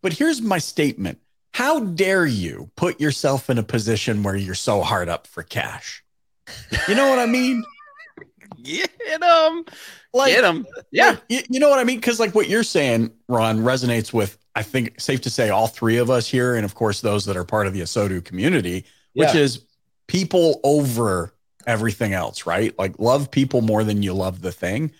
But 0.00 0.14
here's 0.14 0.40
my 0.40 0.58
statement. 0.58 1.18
How 1.52 1.80
dare 1.80 2.24
you 2.24 2.70
put 2.76 3.00
yourself 3.00 3.50
in 3.50 3.58
a 3.58 3.62
position 3.62 4.22
where 4.22 4.36
you're 4.36 4.54
so 4.54 4.80
hard 4.82 5.08
up 5.08 5.26
for 5.26 5.42
cash? 5.42 6.02
You 6.88 6.94
know 6.94 7.08
what 7.08 7.18
I 7.18 7.26
mean? 7.26 7.64
Get 8.62 8.90
them. 9.20 9.64
Like, 10.14 10.32
Get 10.32 10.42
them. 10.42 10.66
Yeah. 10.90 11.16
you, 11.28 11.40
you 11.48 11.60
know 11.60 11.68
what 11.68 11.78
I 11.78 11.84
mean? 11.84 11.98
Because, 11.98 12.20
like, 12.20 12.34
what 12.34 12.48
you're 12.48 12.62
saying, 12.62 13.12
Ron, 13.28 13.60
resonates 13.60 14.12
with, 14.12 14.38
I 14.54 14.62
think, 14.62 15.00
safe 15.00 15.20
to 15.22 15.30
say, 15.30 15.50
all 15.50 15.66
three 15.66 15.96
of 15.96 16.10
us 16.10 16.28
here. 16.28 16.54
And 16.54 16.64
of 16.64 16.74
course, 16.74 17.00
those 17.00 17.24
that 17.26 17.36
are 17.36 17.44
part 17.44 17.66
of 17.66 17.72
the 17.72 17.80
ASOTU 17.80 18.24
community, 18.24 18.84
which 19.14 19.34
is 19.34 19.64
people 20.06 20.60
over 20.62 21.34
everything 21.66 22.12
else, 22.12 22.46
right? 22.46 22.76
Like, 22.78 22.98
love 22.98 23.30
people 23.30 23.62
more 23.62 23.84
than 23.84 24.02
you 24.02 24.12
love 24.12 24.42
the 24.42 24.52
thing. 24.52 24.92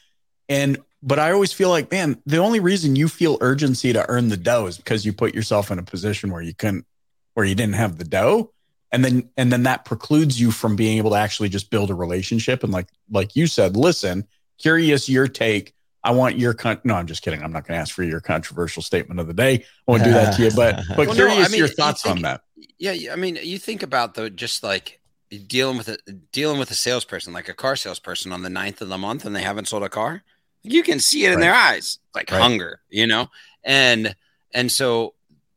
And, 0.48 0.78
but 1.02 1.18
I 1.18 1.32
always 1.32 1.52
feel 1.52 1.68
like, 1.68 1.90
man, 1.90 2.20
the 2.24 2.38
only 2.38 2.60
reason 2.60 2.96
you 2.96 3.08
feel 3.08 3.36
urgency 3.40 3.92
to 3.92 4.08
earn 4.08 4.28
the 4.28 4.36
dough 4.36 4.66
is 4.66 4.76
because 4.76 5.04
you 5.04 5.12
put 5.12 5.34
yourself 5.34 5.70
in 5.70 5.78
a 5.78 5.82
position 5.82 6.30
where 6.30 6.42
you 6.42 6.54
couldn't, 6.54 6.86
where 7.34 7.46
you 7.46 7.54
didn't 7.54 7.74
have 7.74 7.98
the 7.98 8.04
dough 8.04 8.52
and 8.92 9.04
then 9.04 9.28
and 9.36 9.50
then 9.50 9.62
that 9.64 9.84
precludes 9.84 10.40
you 10.40 10.50
from 10.50 10.76
being 10.76 10.98
able 10.98 11.10
to 11.10 11.16
actually 11.16 11.48
just 11.48 11.70
build 11.70 11.90
a 11.90 11.94
relationship. 11.94 12.62
And 12.62 12.72
like 12.72 12.88
like 13.10 13.34
you 13.34 13.46
said 13.46 13.76
listen 13.76 14.26
curious 14.58 15.08
your 15.08 15.26
take. 15.26 15.74
I 16.04 16.10
want 16.10 16.36
your 16.36 16.52
con- 16.52 16.80
no 16.84 16.94
i'm 16.94 17.06
just 17.06 17.22
kidding. 17.22 17.42
I'm 17.42 17.52
not 17.52 17.66
going 17.66 17.76
to 17.76 17.80
ask 17.80 17.94
for 17.94 18.02
your 18.02 18.20
controversial 18.20 18.82
statement 18.82 19.20
of 19.20 19.26
the 19.26 19.34
day. 19.34 19.54
I 19.54 19.90
won't 19.90 20.04
do 20.04 20.10
that 20.10 20.36
to 20.36 20.42
you 20.44 20.50
but 20.54 20.82
but 20.96 21.06
well, 21.06 21.14
curious 21.14 21.38
no, 21.38 21.44
I 21.44 21.48
mean, 21.48 21.58
your 21.58 21.68
thoughts 21.68 22.02
think, 22.02 22.16
on 22.16 22.22
that. 22.22 22.42
Yeah 22.78 23.12
i 23.12 23.16
mean 23.16 23.38
you 23.42 23.58
think 23.58 23.82
about 23.82 24.14
the 24.14 24.28
just 24.28 24.62
like 24.62 25.00
dealing 25.46 25.78
with 25.78 25.88
a 25.88 25.96
dealing 26.32 26.58
with 26.58 26.70
a 26.70 26.74
salesperson 26.74 27.32
like 27.32 27.48
a 27.48 27.54
car 27.54 27.76
salesperson 27.76 28.32
on 28.32 28.42
the 28.42 28.50
ninth 28.50 28.82
of 28.82 28.88
the 28.88 28.98
month 28.98 29.24
and 29.24 29.34
they 29.34 29.42
haven't 29.42 29.66
sold 29.66 29.82
a 29.82 29.88
car 29.88 30.22
you 30.62 30.82
can 30.82 31.00
see 31.00 31.24
it 31.24 31.28
right. 31.28 31.34
in 31.34 31.40
their 31.40 31.54
eyes 31.54 31.98
like 32.14 32.30
right. 32.30 32.40
hunger 32.40 32.80
you 32.90 33.06
know? 33.06 33.28
And 33.64 34.14
and 34.52 34.70
so 34.70 35.14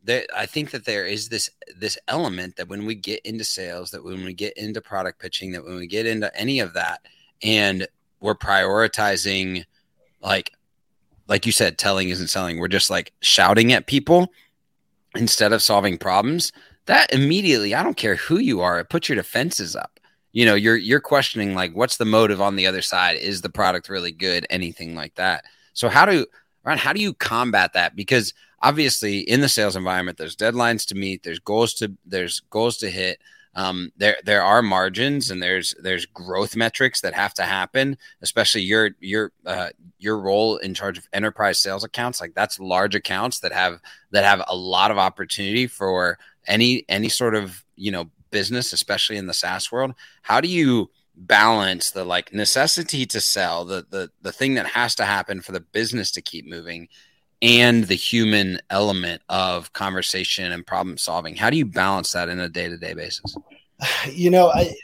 I 0.08 0.46
think 0.46 0.70
that 0.70 0.84
there 0.84 1.06
is 1.06 1.28
this 1.28 1.50
this 1.76 1.98
element 2.08 2.56
that 2.56 2.68
when 2.68 2.86
we 2.86 2.94
get 2.94 3.24
into 3.24 3.44
sales, 3.44 3.90
that 3.90 4.04
when 4.04 4.24
we 4.24 4.34
get 4.34 4.56
into 4.56 4.80
product 4.80 5.20
pitching, 5.20 5.52
that 5.52 5.64
when 5.64 5.76
we 5.76 5.86
get 5.86 6.06
into 6.06 6.34
any 6.36 6.60
of 6.60 6.74
that, 6.74 7.00
and 7.42 7.86
we're 8.20 8.34
prioritizing, 8.34 9.64
like 10.22 10.52
like 11.28 11.46
you 11.46 11.52
said, 11.52 11.78
telling 11.78 12.08
isn't 12.08 12.28
selling. 12.28 12.58
We're 12.58 12.68
just 12.68 12.90
like 12.90 13.12
shouting 13.20 13.72
at 13.72 13.86
people 13.86 14.32
instead 15.16 15.52
of 15.52 15.62
solving 15.62 15.98
problems. 15.98 16.52
That 16.86 17.12
immediately, 17.12 17.74
I 17.74 17.82
don't 17.82 17.96
care 17.96 18.16
who 18.16 18.38
you 18.38 18.60
are, 18.60 18.78
it 18.78 18.90
puts 18.90 19.08
your 19.08 19.16
defenses 19.16 19.74
up. 19.74 19.98
You 20.32 20.44
know, 20.44 20.54
you're 20.54 20.76
you're 20.76 21.00
questioning 21.00 21.54
like, 21.54 21.74
what's 21.74 21.96
the 21.96 22.04
motive 22.04 22.40
on 22.40 22.56
the 22.56 22.66
other 22.66 22.82
side? 22.82 23.16
Is 23.16 23.40
the 23.40 23.48
product 23.48 23.88
really 23.88 24.12
good? 24.12 24.46
Anything 24.50 24.94
like 24.94 25.14
that. 25.16 25.44
So 25.72 25.88
how 25.88 26.06
do 26.06 26.26
Ron, 26.64 26.78
how 26.78 26.92
do 26.92 27.00
you 27.00 27.14
combat 27.14 27.72
that? 27.72 27.96
Because 27.96 28.34
obviously 28.62 29.20
in 29.20 29.40
the 29.40 29.48
sales 29.48 29.76
environment 29.76 30.18
there's 30.18 30.36
deadlines 30.36 30.86
to 30.86 30.94
meet 30.94 31.22
there's 31.22 31.38
goals 31.38 31.74
to 31.74 31.92
there's 32.04 32.40
goals 32.50 32.76
to 32.78 32.90
hit. 32.90 33.20
Um, 33.54 33.90
there 33.96 34.18
there 34.22 34.42
are 34.42 34.60
margins 34.60 35.30
and 35.30 35.42
there's 35.42 35.74
there's 35.82 36.04
growth 36.04 36.56
metrics 36.56 37.00
that 37.00 37.14
have 37.14 37.32
to 37.34 37.42
happen 37.42 37.96
especially 38.20 38.60
your 38.60 38.90
your 39.00 39.32
uh, 39.46 39.70
your 39.98 40.18
role 40.18 40.58
in 40.58 40.74
charge 40.74 40.98
of 40.98 41.08
enterprise 41.12 41.58
sales 41.58 41.82
accounts. 41.82 42.20
Like 42.20 42.34
that's 42.34 42.60
large 42.60 42.94
accounts 42.94 43.40
that 43.40 43.52
have 43.52 43.80
that 44.10 44.24
have 44.24 44.42
a 44.46 44.54
lot 44.54 44.90
of 44.90 44.98
opportunity 44.98 45.66
for 45.66 46.18
any 46.46 46.84
any 46.88 47.08
sort 47.08 47.34
of 47.34 47.64
you 47.76 47.90
know 47.90 48.10
business 48.30 48.72
especially 48.74 49.16
in 49.16 49.26
the 49.26 49.34
SaaS 49.34 49.72
world. 49.72 49.94
How 50.22 50.40
do 50.40 50.48
you 50.48 50.90
balance 51.16 51.90
the 51.90 52.04
like 52.04 52.32
necessity 52.32 53.06
to 53.06 53.20
sell 53.20 53.64
the 53.64 53.86
the 53.88 54.10
the 54.20 54.32
thing 54.32 54.54
that 54.54 54.66
has 54.66 54.94
to 54.96 55.04
happen 55.04 55.40
for 55.40 55.52
the 55.52 55.60
business 55.60 56.10
to 56.10 56.20
keep 56.20 56.46
moving 56.46 56.88
and 57.42 57.84
the 57.84 57.94
human 57.94 58.58
element 58.70 59.22
of 59.28 59.72
conversation 59.72 60.52
and 60.52 60.66
problem 60.66 60.96
solving. 60.96 61.36
How 61.36 61.50
do 61.50 61.56
you 61.56 61.66
balance 61.66 62.12
that 62.12 62.28
in 62.28 62.40
a 62.40 62.48
day-to-day 62.48 62.94
basis? 62.94 63.36
You 64.10 64.30
know 64.30 64.48
i 64.48 64.74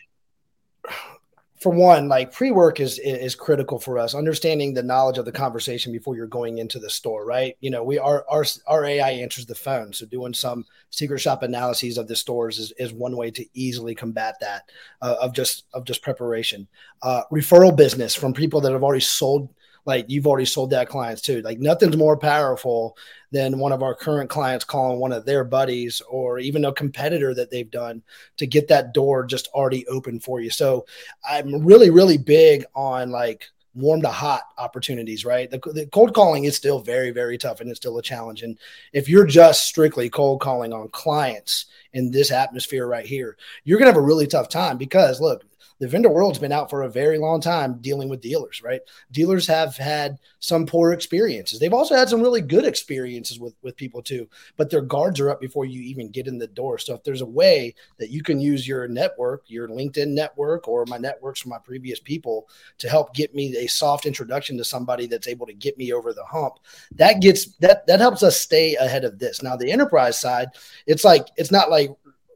for 1.63 1.71
one 1.71 2.09
like 2.09 2.33
pre-work 2.33 2.81
is 2.81 2.99
is 2.99 3.37
critical 3.37 3.79
for 3.79 3.97
us 3.97 4.15
understanding 4.17 4.75
the 4.75 4.83
knowledge 4.83 5.17
of 5.17 5.25
the 5.25 5.33
conversation 5.33 5.93
before 5.93 6.17
you're 6.17 6.27
going 6.27 6.59
into 6.59 6.81
the 6.81 6.91
store 6.91 7.25
right? 7.25 7.57
You 7.61 7.71
know 7.71 7.85
we 7.85 7.99
are 7.99 8.27
our 8.29 8.45
our 8.67 8.85
ai 8.85 9.13
answers 9.13 9.47
the 9.47 9.55
phone 9.55 9.93
so 9.93 10.05
doing 10.05 10.35
some 10.35 10.67
secret 10.91 11.21
shop 11.21 11.43
analyses 11.43 11.99
of 11.99 12.09
the 12.09 12.17
stores 12.17 12.59
is, 12.59 12.73
is 12.79 12.93
one 12.93 13.17
way 13.17 13.31
to 13.31 13.47
easily 13.55 13.95
combat 13.95 14.35
that 14.41 14.71
uh, 15.01 15.17
of 15.23 15.33
just 15.33 15.65
of 15.73 15.85
just 15.85 16.03
preparation. 16.03 16.67
Uh, 17.01 17.23
referral 17.33 17.75
business 17.75 18.15
from 18.15 18.35
people 18.35 18.61
that 18.61 18.73
have 18.73 18.83
already 18.83 19.01
sold 19.01 19.49
like 19.85 20.07
you've 20.09 20.27
already 20.27 20.47
sold 20.47 20.71
that 20.71 20.89
clients 20.89 21.23
too. 21.23 21.43
Like 21.43 21.59
nothing's 21.59 21.97
more 21.97 22.17
powerful 22.17 22.97
than 23.31 23.59
one 23.59 23.73
of 23.73 23.83
our 23.83 23.95
current 23.95 24.31
clients 24.31 24.65
calling 24.65 25.01
one 25.01 25.13
of 25.13 25.25
their 25.25 25.45
buddies 25.45 26.03
or 26.09 26.39
even 26.39 26.65
a 26.65 26.73
competitor 26.73 27.35
that 27.35 27.51
they've 27.51 27.71
done 27.71 28.03
to 28.37 28.47
get 28.47 28.69
that 28.69 28.95
door 28.95 29.25
just 29.25 29.49
already 29.49 29.87
open 29.89 30.21
for 30.21 30.41
you. 30.41 30.51
So 30.51 30.87
I'm 31.29 31.65
really, 31.65 31.91
really 31.91 32.19
big 32.19 32.65
on 32.75 33.11
like 33.11 33.47
warm 33.75 34.03
to 34.03 34.09
hot 34.09 34.43
opportunities, 34.59 35.25
right? 35.25 35.51
The, 35.51 35.59
the, 35.73 35.87
cold 35.87 36.15
calling 36.15 36.45
is 36.45 36.55
still 36.55 36.81
very, 36.81 37.11
very 37.11 37.39
tough 37.39 37.61
and 37.61 37.71
it's 37.71 37.79
still 37.79 37.99
a 37.99 38.03
challenge. 38.03 38.43
And 38.43 38.59
if 38.93 39.09
you're 39.09 39.27
just 39.27 39.67
strictly 39.67 40.11
cold 40.11 40.41
calling 40.41 40.73
on 40.73 40.89
clients 40.91 41.67
in 41.93 42.11
this 42.11 42.31
atmosphere 42.31 42.87
right 42.87 43.07
here, 43.07 43.37
you're 43.65 43.79
going 43.79 43.91
to 43.91 43.93
have 43.95 44.03
a 44.03 44.07
really 44.07 44.27
tough 44.27 44.49
time 44.49 44.77
because 44.77 45.21
look, 45.21 45.45
the 45.79 45.89
vendor 45.89 46.09
world's 46.09 46.39
been 46.39 46.53
out 46.53 46.71
for 46.71 46.83
a 46.83 46.91
very 46.91 47.19
long 47.19 47.41
time 47.41 47.79
dealing 47.81 48.09
with 48.09 48.21
dealers, 48.21 48.63
right? 48.63 48.81
Dealers 49.11 49.47
have 49.47 49.77
had 49.77 50.19
some 50.39 50.67
poor 50.67 50.93
experiences. 50.93 51.59
They've 51.59 51.73
also 51.73 51.95
had 51.95 52.09
some 52.09 52.21
really 52.21 52.41
good 52.41 52.65
experiences 52.65 53.39
with, 53.39 53.55
with 53.63 53.77
people 53.77 54.03
too, 54.03 54.29
but 54.57 54.71
their 54.71 54.81
guards 54.81 55.21
are 55.21 55.31
up 55.31 55.41
before 55.41 55.65
you 55.65 55.81
even 55.83 56.11
get 56.11 56.27
in 56.27 56.39
the 56.39 56.47
door. 56.47 56.79
So 56.79 56.95
if 56.95 57.03
there's 57.05 57.21
a 57.21 57.27
way 57.27 57.75
that 57.99 58.11
you 58.11 58.23
can 58.23 58.41
use 58.41 58.67
your 58.67 58.89
network, 58.89 59.45
your 59.47 59.69
LinkedIn 59.69 60.09
network, 60.09 60.69
or 60.69 60.85
my 60.87 60.99
networks 60.99 61.41
from 61.41 61.51
my 61.51 61.59
previous 61.59 62.01
people 62.01 62.49
to 62.79 62.89
help 62.89 63.15
get 63.15 63.35
me 63.35 63.57
a 63.57 63.67
soft 63.67 64.07
introduction 64.07 64.57
to 64.59 64.65
somebody 64.65 65.07
that's 65.07 65.29
able 65.29 65.47
to 65.47 65.53
get 65.53 65.79
me 65.79 65.93
over 65.93 66.13
the 66.13 66.25
hump, 66.25 66.55
that 66.93 67.21
gets 67.21 67.47
that 67.57 67.87
that 67.87 68.01
helps 68.01 68.23
us 68.23 68.41
stay 68.41 68.75
ahead 68.77 69.05
of 69.05 69.19
this. 69.19 69.43
Now 69.43 69.57
the 69.57 69.71
enterprise 69.71 70.19
side, 70.19 70.49
it's 70.87 71.05
like 71.05 71.29
it's 71.37 71.51
not 71.51 71.71
like 71.71 71.91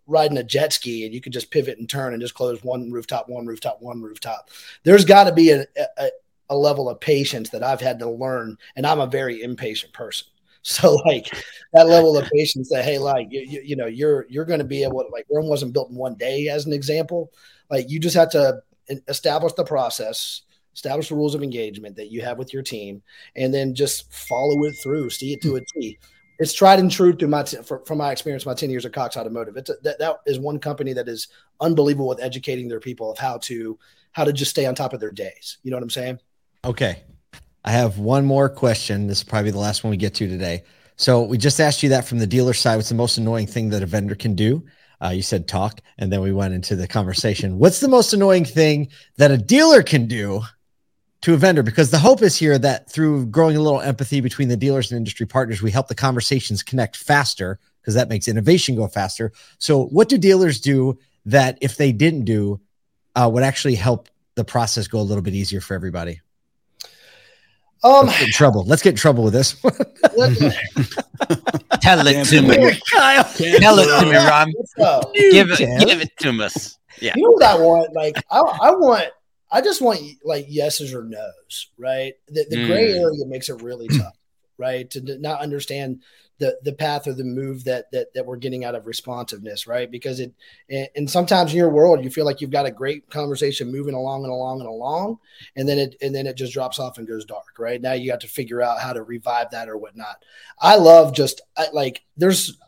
riding 0.06 0.38
a 0.38 0.42
jet 0.42 0.72
ski 0.72 1.04
and 1.04 1.14
you 1.14 1.20
can 1.20 1.32
just 1.32 1.50
pivot 1.50 1.78
and 1.78 1.88
turn 1.88 2.12
and 2.12 2.22
just 2.22 2.34
close 2.34 2.62
one 2.62 2.90
rooftop, 2.90 3.28
one 3.28 3.46
rooftop, 3.46 3.80
one 3.80 4.00
rooftop. 4.00 4.50
There's 4.84 5.04
got 5.04 5.24
to 5.24 5.32
be 5.32 5.50
a, 5.50 5.66
a, 5.98 6.10
a, 6.50 6.56
level 6.56 6.88
of 6.88 7.00
patience 7.00 7.50
that 7.50 7.62
I've 7.62 7.80
had 7.80 7.98
to 7.98 8.10
learn, 8.10 8.56
and 8.76 8.86
I'm 8.86 9.00
a 9.00 9.06
very 9.06 9.42
impatient 9.42 9.92
person. 9.92 10.28
So 10.68 10.96
like 11.06 11.32
that 11.74 11.86
level 11.86 12.18
of 12.18 12.28
patience 12.28 12.70
that 12.70 12.84
hey, 12.84 12.98
like 12.98 13.28
you, 13.30 13.46
you, 13.48 13.62
you 13.64 13.76
know, 13.76 13.86
you're 13.86 14.26
you're 14.28 14.44
going 14.44 14.58
to 14.58 14.64
be 14.64 14.82
able 14.82 15.00
to 15.04 15.08
like 15.10 15.24
Rome 15.30 15.46
wasn't 15.46 15.72
built 15.72 15.90
in 15.90 15.94
one 15.94 16.16
day, 16.16 16.48
as 16.48 16.66
an 16.66 16.72
example. 16.72 17.30
Like 17.70 17.88
you 17.88 18.00
just 18.00 18.16
have 18.16 18.30
to 18.30 18.62
establish 19.06 19.52
the 19.52 19.62
process, 19.62 20.42
establish 20.74 21.08
the 21.08 21.14
rules 21.14 21.36
of 21.36 21.44
engagement 21.44 21.94
that 21.94 22.10
you 22.10 22.20
have 22.22 22.36
with 22.36 22.52
your 22.52 22.64
team, 22.64 23.00
and 23.36 23.54
then 23.54 23.76
just 23.76 24.12
follow 24.12 24.64
it 24.64 24.74
through, 24.82 25.10
see 25.10 25.34
it 25.34 25.42
to 25.42 25.54
a 25.54 25.60
T 25.72 26.00
it's 26.38 26.52
tried 26.52 26.78
and 26.78 26.90
true 26.90 27.14
through 27.14 27.28
my 27.28 27.42
t- 27.42 27.58
from 27.62 27.98
my 27.98 28.12
experience, 28.12 28.46
my 28.46 28.54
ten 28.54 28.70
years 28.70 28.84
at 28.84 28.92
Cox 28.92 29.16
Automotive. 29.16 29.56
It's 29.56 29.70
a, 29.70 29.74
that 29.82 29.98
that 29.98 30.20
is 30.26 30.38
one 30.38 30.58
company 30.58 30.92
that 30.92 31.08
is 31.08 31.28
unbelievable 31.60 32.08
with 32.08 32.20
educating 32.20 32.68
their 32.68 32.80
people 32.80 33.10
of 33.10 33.18
how 33.18 33.38
to 33.38 33.78
how 34.12 34.24
to 34.24 34.32
just 34.32 34.50
stay 34.50 34.66
on 34.66 34.74
top 34.74 34.92
of 34.92 35.00
their 35.00 35.10
days. 35.10 35.58
You 35.62 35.70
know 35.70 35.76
what 35.76 35.82
I'm 35.82 35.90
saying? 35.90 36.20
Okay, 36.64 37.02
I 37.64 37.72
have 37.72 37.98
one 37.98 38.24
more 38.24 38.48
question. 38.48 39.06
This 39.06 39.18
is 39.18 39.24
probably 39.24 39.50
the 39.50 39.58
last 39.58 39.84
one 39.84 39.90
we 39.90 39.96
get 39.96 40.14
to 40.14 40.28
today. 40.28 40.64
So 40.96 41.22
we 41.22 41.36
just 41.36 41.60
asked 41.60 41.82
you 41.82 41.90
that 41.90 42.06
from 42.06 42.18
the 42.18 42.26
dealer 42.26 42.54
side. 42.54 42.76
What's 42.76 42.88
the 42.88 42.94
most 42.94 43.18
annoying 43.18 43.46
thing 43.46 43.68
that 43.70 43.82
a 43.82 43.86
vendor 43.86 44.14
can 44.14 44.34
do? 44.34 44.64
Uh, 45.02 45.10
you 45.10 45.20
said 45.20 45.46
talk, 45.46 45.80
and 45.98 46.10
then 46.10 46.22
we 46.22 46.32
went 46.32 46.54
into 46.54 46.74
the 46.74 46.88
conversation. 46.88 47.58
What's 47.58 47.80
the 47.80 47.88
most 47.88 48.14
annoying 48.14 48.46
thing 48.46 48.88
that 49.18 49.30
a 49.30 49.36
dealer 49.36 49.82
can 49.82 50.06
do 50.06 50.42
to 51.22 51.34
a 51.34 51.36
vendor? 51.36 51.62
Because 51.62 51.90
the 51.90 51.98
hope 51.98 52.22
is 52.22 52.36
here 52.36 52.58
that 52.58 52.90
through 52.90 53.26
growing 53.26 53.56
a 53.56 53.60
little 53.60 53.80
empathy 53.80 54.20
between 54.20 54.48
the 54.48 54.56
dealers 54.56 54.90
and 54.90 54.96
industry 54.98 55.26
partners, 55.26 55.62
we 55.62 55.70
help 55.70 55.88
the 55.88 55.94
conversations 55.94 56.62
connect 56.62 56.96
faster 56.96 57.58
because 57.80 57.94
that 57.94 58.08
makes 58.08 58.28
innovation 58.28 58.74
go 58.76 58.88
faster. 58.88 59.32
So, 59.58 59.86
what 59.86 60.08
do 60.08 60.18
dealers 60.18 60.60
do 60.60 60.98
that 61.26 61.58
if 61.60 61.76
they 61.76 61.92
didn't 61.92 62.24
do 62.24 62.60
uh, 63.14 63.30
would 63.32 63.42
actually 63.42 63.76
help 63.76 64.08
the 64.34 64.44
process 64.44 64.88
go 64.88 64.98
a 64.98 65.02
little 65.02 65.22
bit 65.22 65.34
easier 65.34 65.60
for 65.60 65.74
everybody? 65.74 66.20
Um, 67.84 68.06
Let's 68.06 68.18
get 68.18 68.26
in 68.26 68.32
trouble. 68.32 68.64
Let's 68.64 68.82
get 68.82 68.90
in 68.90 68.96
trouble 68.96 69.22
with 69.24 69.32
this. 69.32 69.52
Tell 71.80 72.04
it 72.04 72.24
to 72.26 72.42
me. 72.42 72.80
Kyle. 72.92 73.24
Tell 73.24 73.78
it 73.78 74.00
to 74.00 74.06
me, 74.06 74.16
Ron. 74.16 74.52
Give 75.14 75.50
it, 75.50 75.86
give 75.86 76.00
it 76.00 76.10
to 76.20 76.30
us. 76.42 76.78
Yeah. 77.00 77.12
you 77.14 77.22
know 77.22 77.30
what 77.30 77.44
I 77.44 77.56
want? 77.56 77.92
Like, 77.94 78.16
I, 78.30 78.40
I 78.40 78.70
want, 78.72 79.10
I 79.50 79.60
just 79.60 79.80
want 79.80 80.00
like 80.24 80.46
yeses 80.48 80.92
or 80.94 81.04
nos, 81.04 81.70
right? 81.78 82.14
The, 82.28 82.46
the 82.50 82.56
gray 82.58 82.88
Mm. 82.88 82.96
area 83.00 83.26
makes 83.26 83.48
it 83.48 83.54
really 83.62 83.88
tough, 83.88 84.16
right? 84.58 84.88
To 84.90 85.18
not 85.20 85.40
understand 85.40 86.02
the 86.38 86.58
the 86.64 86.72
path 86.72 87.06
or 87.06 87.14
the 87.14 87.24
move 87.24 87.64
that 87.64 87.90
that 87.92 88.12
that 88.14 88.26
we're 88.26 88.36
getting 88.36 88.64
out 88.64 88.74
of 88.74 88.86
responsiveness, 88.86 89.66
right? 89.66 89.90
Because 89.90 90.20
it, 90.20 90.34
and, 90.68 90.88
and 90.96 91.10
sometimes 91.10 91.52
in 91.52 91.56
your 91.58 91.70
world, 91.70 92.04
you 92.04 92.10
feel 92.10 92.24
like 92.26 92.40
you've 92.40 92.50
got 92.50 92.66
a 92.66 92.70
great 92.70 93.08
conversation 93.08 93.72
moving 93.72 93.94
along 93.94 94.24
and 94.24 94.32
along 94.32 94.60
and 94.60 94.68
along, 94.68 95.18
and 95.54 95.68
then 95.68 95.78
it 95.78 95.96
and 96.02 96.14
then 96.14 96.26
it 96.26 96.36
just 96.36 96.52
drops 96.52 96.78
off 96.78 96.98
and 96.98 97.08
goes 97.08 97.24
dark, 97.24 97.58
right? 97.58 97.80
Now 97.80 97.92
you 97.92 98.10
got 98.10 98.20
to 98.20 98.28
figure 98.28 98.60
out 98.60 98.80
how 98.80 98.92
to 98.92 99.02
revive 99.02 99.50
that 99.52 99.68
or 99.68 99.78
whatnot. 99.78 100.22
I 100.58 100.76
love 100.76 101.14
just 101.14 101.40
I, 101.56 101.68
like 101.72 102.02
there's 102.16 102.58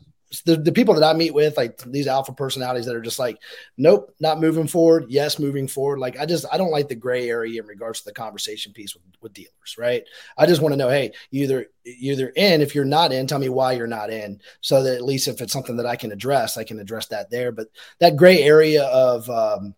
the, 0.45 0.57
the 0.57 0.71
people 0.71 0.93
that 0.93 1.03
I 1.03 1.17
meet 1.17 1.33
with, 1.33 1.57
like 1.57 1.77
these 1.79 2.07
alpha 2.07 2.33
personalities 2.33 2.85
that 2.85 2.95
are 2.95 3.01
just 3.01 3.17
like, 3.17 3.39
nope, 3.77 4.13
not 4.19 4.39
moving 4.39 4.67
forward. 4.67 5.05
Yes, 5.09 5.39
moving 5.39 5.67
forward. 5.67 5.99
Like 5.99 6.19
I 6.19 6.25
just 6.25 6.45
I 6.51 6.57
don't 6.57 6.71
like 6.71 6.87
the 6.87 6.95
gray 6.95 7.29
area 7.29 7.61
in 7.61 7.67
regards 7.67 7.99
to 7.99 8.05
the 8.05 8.13
conversation 8.13 8.71
piece 8.71 8.93
with, 8.93 9.03
with 9.21 9.33
dealers, 9.33 9.75
right? 9.77 10.03
I 10.37 10.45
just 10.45 10.61
want 10.61 10.73
to 10.73 10.77
know, 10.77 10.89
hey, 10.89 11.13
either 11.31 11.67
either 11.83 12.29
in. 12.35 12.61
If 12.61 12.75
you're 12.75 12.85
not 12.85 13.11
in, 13.11 13.25
tell 13.25 13.39
me 13.39 13.49
why 13.49 13.73
you're 13.73 13.87
not 13.87 14.11
in, 14.11 14.39
so 14.61 14.83
that 14.83 14.95
at 14.95 15.05
least 15.05 15.27
if 15.27 15.41
it's 15.41 15.53
something 15.53 15.77
that 15.77 15.87
I 15.87 15.95
can 15.95 16.11
address, 16.11 16.57
I 16.57 16.63
can 16.63 16.79
address 16.79 17.07
that 17.07 17.31
there. 17.31 17.51
But 17.51 17.67
that 17.99 18.15
gray 18.15 18.43
area 18.43 18.83
of 18.83 19.27
um, 19.29 19.73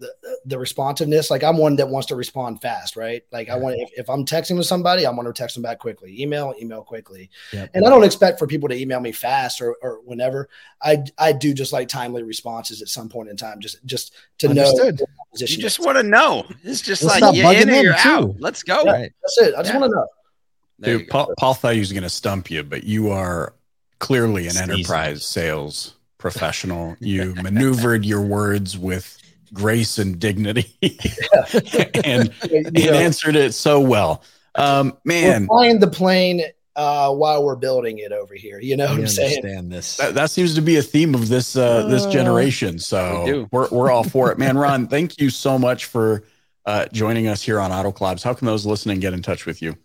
the, 0.00 0.38
the 0.46 0.58
responsiveness, 0.58 1.30
like 1.30 1.44
I'm 1.44 1.56
one 1.58 1.76
that 1.76 1.88
wants 1.88 2.08
to 2.08 2.16
respond 2.16 2.60
fast, 2.60 2.96
right? 2.96 3.22
Like 3.30 3.48
I 3.50 3.56
want 3.56 3.76
if, 3.78 3.90
if 3.96 4.08
I'm 4.10 4.24
texting 4.24 4.56
with 4.56 4.66
somebody, 4.66 5.06
I 5.06 5.10
want 5.10 5.26
to 5.28 5.32
text 5.32 5.54
them 5.54 5.62
back 5.62 5.78
quickly. 5.78 6.20
Email, 6.20 6.54
email 6.60 6.82
quickly. 6.82 7.30
Yep. 7.52 7.70
And 7.74 7.86
I 7.86 7.90
don't 7.90 8.02
expect 8.02 8.38
for 8.38 8.46
people 8.46 8.68
to 8.70 8.74
email 8.74 8.98
me 8.98 9.12
fast 9.12 9.60
or, 9.60 9.76
or 9.82 10.00
whenever. 10.04 10.48
I 10.82 11.04
I 11.18 11.32
do 11.32 11.52
just 11.54 11.72
like 11.72 11.88
timely 11.88 12.22
responses 12.22 12.80
at 12.82 12.88
some 12.88 13.08
point 13.08 13.28
in 13.28 13.36
time, 13.36 13.60
just 13.60 13.84
just 13.84 14.14
to 14.38 14.48
Understood. 14.48 14.98
know 15.00 15.06
what 15.30 15.40
You 15.50 15.58
just 15.58 15.78
want 15.78 15.98
to 15.98 16.02
know. 16.02 16.46
It's 16.64 16.80
just 16.80 17.02
Let's 17.04 17.20
like 17.20 17.34
stop 17.34 17.34
you're 17.34 17.52
in 17.52 17.70
or 17.70 17.82
you're 17.82 17.94
too. 17.94 18.08
out. 18.08 18.36
Let's 18.40 18.62
go. 18.62 18.82
Yeah. 18.84 18.92
Right. 18.92 19.12
That's 19.22 19.38
it. 19.38 19.54
I 19.54 19.58
just 19.62 19.74
Yeah. 19.74 19.80
want 19.80 19.90
to 19.92 19.96
know. 19.96 20.06
There 20.78 20.98
Dude. 20.98 21.08
Paul, 21.08 21.32
Paul 21.38 21.52
thought 21.54 21.74
he 21.74 21.80
was 21.80 21.92
going 21.92 22.04
to 22.04 22.08
stump 22.10 22.50
you, 22.50 22.62
but 22.62 22.84
you 22.84 23.10
are 23.10 23.52
clearly 23.98 24.46
an 24.46 24.52
Sneezing. 24.52 24.70
enterprise 24.78 25.26
sales 25.26 25.94
professional. 26.16 26.96
You 27.00 27.34
maneuvered 27.34 28.06
your 28.06 28.22
words 28.22 28.78
with 28.78 29.18
grace 29.52 29.98
and 29.98 30.18
dignity 30.18 30.74
and, 32.04 32.32
You 32.50 32.64
and 32.64 32.76
answered 32.96 33.36
it 33.36 33.52
so 33.54 33.80
well. 33.80 34.22
Um, 34.54 34.96
man, 35.04 35.42
we're 35.42 35.46
flying 35.46 35.78
the 35.80 35.86
plane 35.88 36.42
uh, 36.76 37.12
while 37.12 37.44
we're 37.44 37.56
building 37.56 37.98
it 37.98 38.12
over 38.12 38.34
here. 38.34 38.60
You 38.60 38.76
know 38.76 38.86
what 38.86 38.96
We 38.96 39.02
I'm 39.02 39.08
saying? 39.08 39.68
this. 39.68 39.96
that, 39.98 40.14
that 40.14 40.30
seems 40.30 40.54
to 40.54 40.62
be 40.62 40.76
a 40.76 40.82
theme 40.82 41.14
of 41.14 41.28
this 41.28 41.56
uh, 41.56 41.86
this 41.86 42.04
Uh, 42.04 42.10
generation. 42.10 42.78
So 42.78 43.24
we 43.24 43.46
we're, 43.52 43.68
we're 43.70 43.90
all 43.90 44.04
for 44.04 44.32
it, 44.32 44.38
man. 44.38 44.56
Ron, 44.56 44.86
thank 44.94 45.20
you 45.20 45.30
so 45.30 45.58
much 45.58 45.86
for 45.86 46.24
uh, 46.66 46.86
joining 46.92 47.26
us 47.28 47.42
here 47.42 47.60
on 47.60 47.72
Auto 47.72 47.92
Collabs. 47.92 48.22
How 48.22 48.34
can 48.34 48.46
those 48.46 48.66
listening 48.66 49.00
get 49.00 49.12
in 49.14 49.22
touch 49.22 49.46
with 49.46 49.62
you? 49.62 49.76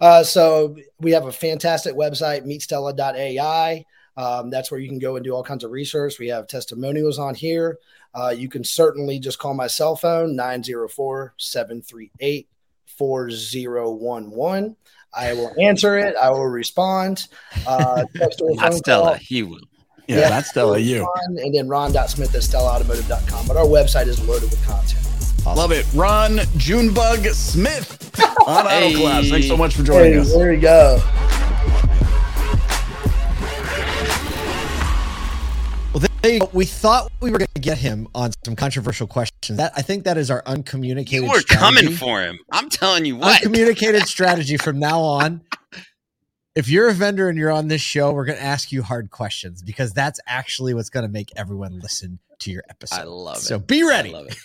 Uh, 0.00 0.22
so 0.22 0.76
we 1.00 1.12
have 1.12 1.26
a 1.26 1.32
fantastic 1.32 1.94
website, 1.94 2.44
meetstella.ai. 2.44 3.84
Um, 4.16 4.50
that's 4.50 4.70
where 4.70 4.78
you 4.80 4.88
can 4.88 4.98
go 4.98 5.16
and 5.16 5.24
do 5.24 5.34
all 5.34 5.42
kinds 5.42 5.64
of 5.64 5.70
research. 5.72 6.18
We 6.18 6.28
have 6.28 6.46
testimonials 6.46 7.18
on 7.18 7.34
here. 7.34 7.78
Uh, 8.14 8.28
you 8.36 8.48
can 8.48 8.62
certainly 8.62 9.18
just 9.18 9.38
call 9.40 9.54
my 9.54 9.66
cell 9.66 9.96
phone, 9.96 10.36
904 10.36 11.34
738 11.36 12.48
4011. 12.86 14.76
I 15.16 15.32
will 15.34 15.52
answer 15.60 15.96
it. 15.98 16.16
I 16.16 16.30
will 16.30 16.46
respond. 16.46 17.26
Uh, 17.66 18.04
text 18.16 18.40
Not 18.42 18.74
Stella. 18.74 19.04
call. 19.04 19.14
He 19.14 19.42
will. 19.42 19.60
Yeah, 20.06 20.18
Yeah. 20.20 20.28
that's 20.28 20.50
Stella. 20.50 20.78
You 20.78 21.00
Ron, 21.02 21.38
and 21.38 21.54
then 21.54 21.68
ron.smith 21.68 22.34
at 22.34 22.42
stellaautomotive.com. 22.42 23.46
But 23.46 23.56
our 23.56 23.64
website 23.64 24.06
is 24.06 24.20
loaded 24.26 24.50
with 24.50 24.64
content. 24.66 25.00
love 25.46 25.72
it. 25.72 25.86
Ron 25.94 26.40
Junebug 26.56 27.26
Smith 27.28 28.10
on 28.46 28.66
Hey. 28.66 28.94
Auto 28.94 28.98
Collabs. 29.04 29.30
Thanks 29.30 29.46
so 29.48 29.56
much 29.56 29.74
for 29.74 29.82
joining 29.82 30.12
Hey, 30.14 30.18
us. 30.18 30.32
there 30.34 30.50
we 30.50 30.56
go. 30.58 31.00
Well, 36.24 36.30
there 36.30 36.34
you 36.34 36.40
go. 36.40 36.50
We 36.56 36.64
thought 36.64 37.12
we 37.20 37.30
were 37.30 37.38
going 37.38 37.48
to 37.54 37.60
get 37.60 37.76
him 37.78 38.08
on 38.14 38.30
some 38.44 38.56
controversial 38.56 39.06
questions. 39.06 39.58
That 39.58 39.72
I 39.76 39.82
think 39.82 40.04
that 40.04 40.16
is 40.16 40.30
our 40.30 40.42
uncommunicated. 40.46 41.24
You 41.24 41.30
were 41.30 41.40
strategy. 41.40 41.82
coming 41.82 41.96
for 41.96 42.22
him. 42.22 42.38
I'm 42.50 42.70
telling 42.70 43.04
you 43.04 43.16
what. 43.16 43.36
Uncommunicated 43.36 44.02
strategy 44.06 44.56
from 44.56 44.78
now 44.78 45.00
on. 45.00 45.42
If 46.54 46.68
you're 46.68 46.88
a 46.88 46.94
vendor 46.94 47.28
and 47.28 47.36
you're 47.36 47.50
on 47.50 47.68
this 47.68 47.82
show, 47.82 48.12
we're 48.12 48.24
going 48.24 48.38
to 48.38 48.44
ask 48.44 48.72
you 48.72 48.82
hard 48.82 49.10
questions 49.10 49.60
because 49.62 49.92
that's 49.92 50.18
actually 50.26 50.72
what's 50.72 50.88
going 50.88 51.04
to 51.04 51.12
make 51.12 51.30
everyone 51.36 51.78
listen 51.80 52.20
to 52.38 52.50
your 52.50 52.62
episode. 52.70 53.00
I 53.00 53.04
love 53.04 53.36
it. 53.38 53.40
So 53.40 53.58
be 53.58 53.82
ready. 53.82 54.10
I 54.10 54.12
love 54.12 54.26
it. 54.28 54.38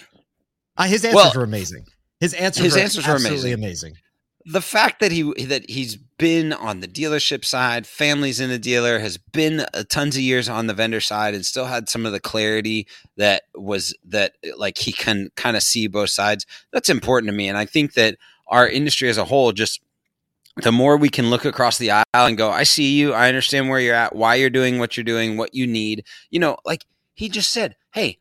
Uh, 0.76 0.84
his 0.84 1.06
answers 1.06 1.16
Well, 1.16 1.32
were 1.36 1.44
amazing. 1.44 1.86
His 2.20 2.34
answers, 2.34 2.66
his 2.66 2.76
were 2.76 2.82
answers 2.82 3.08
were 3.08 3.14
absolutely 3.14 3.52
amazing. 3.54 3.94
The 4.46 4.62
fact 4.62 5.00
that 5.02 5.12
he 5.12 5.24
that 5.46 5.70
he's 5.70 5.96
been 5.96 6.54
on 6.54 6.80
the 6.80 6.88
dealership 6.88 7.44
side, 7.44 7.86
families 7.86 8.40
in 8.40 8.50
the 8.50 8.60
dealer, 8.60 9.00
has 9.00 9.18
been 9.18 9.62
uh, 9.74 9.84
tons 9.90 10.16
of 10.16 10.22
years 10.22 10.48
on 10.48 10.68
the 10.68 10.74
vendor 10.74 11.02
side, 11.02 11.34
and 11.34 11.46
still 11.46 11.66
had 11.66 11.90
some 11.90 12.06
of 12.06 12.12
the 12.12 12.20
clarity 12.20 12.88
that 13.18 13.44
was 13.54 13.96
that 14.06 14.34
like 14.58 14.78
he 14.78 14.92
can 14.92 15.30
kind 15.36 15.58
of 15.58 15.64
see 15.64 15.88
both 15.88 16.10
sides. 16.10 16.46
That's 16.72 16.90
important 16.90 17.30
to 17.30 17.36
me, 17.36 17.48
and 17.48 17.58
I 17.58 17.66
think 17.66 17.94
that 17.94 18.18
our 18.48 18.68
industry 18.68 19.10
as 19.10 19.18
a 19.18 19.26
whole 19.26 19.52
just 19.52 19.82
the 20.64 20.72
more 20.72 20.98
we 20.98 21.10
can 21.10 21.30
look 21.30 21.46
across 21.46 21.78
the 21.78 21.92
aisle 21.92 22.04
and 22.14 22.38
go, 22.38 22.50
I 22.50 22.64
see 22.64 22.98
you, 22.98 23.14
I 23.14 23.28
understand 23.30 23.70
where 23.70 23.80
you're 23.80 23.96
at, 23.96 24.16
why 24.16 24.36
you're 24.36 24.50
doing 24.50 24.80
what 24.80 24.98
you're 24.98 25.04
doing, 25.04 25.38
what 25.38 25.54
you 25.54 25.66
need. 25.66 26.06
You 26.32 26.40
know, 26.40 26.58
like 26.66 26.86
he 27.14 27.30
just 27.30 27.52
said, 27.52 27.76
hey, 27.92 28.20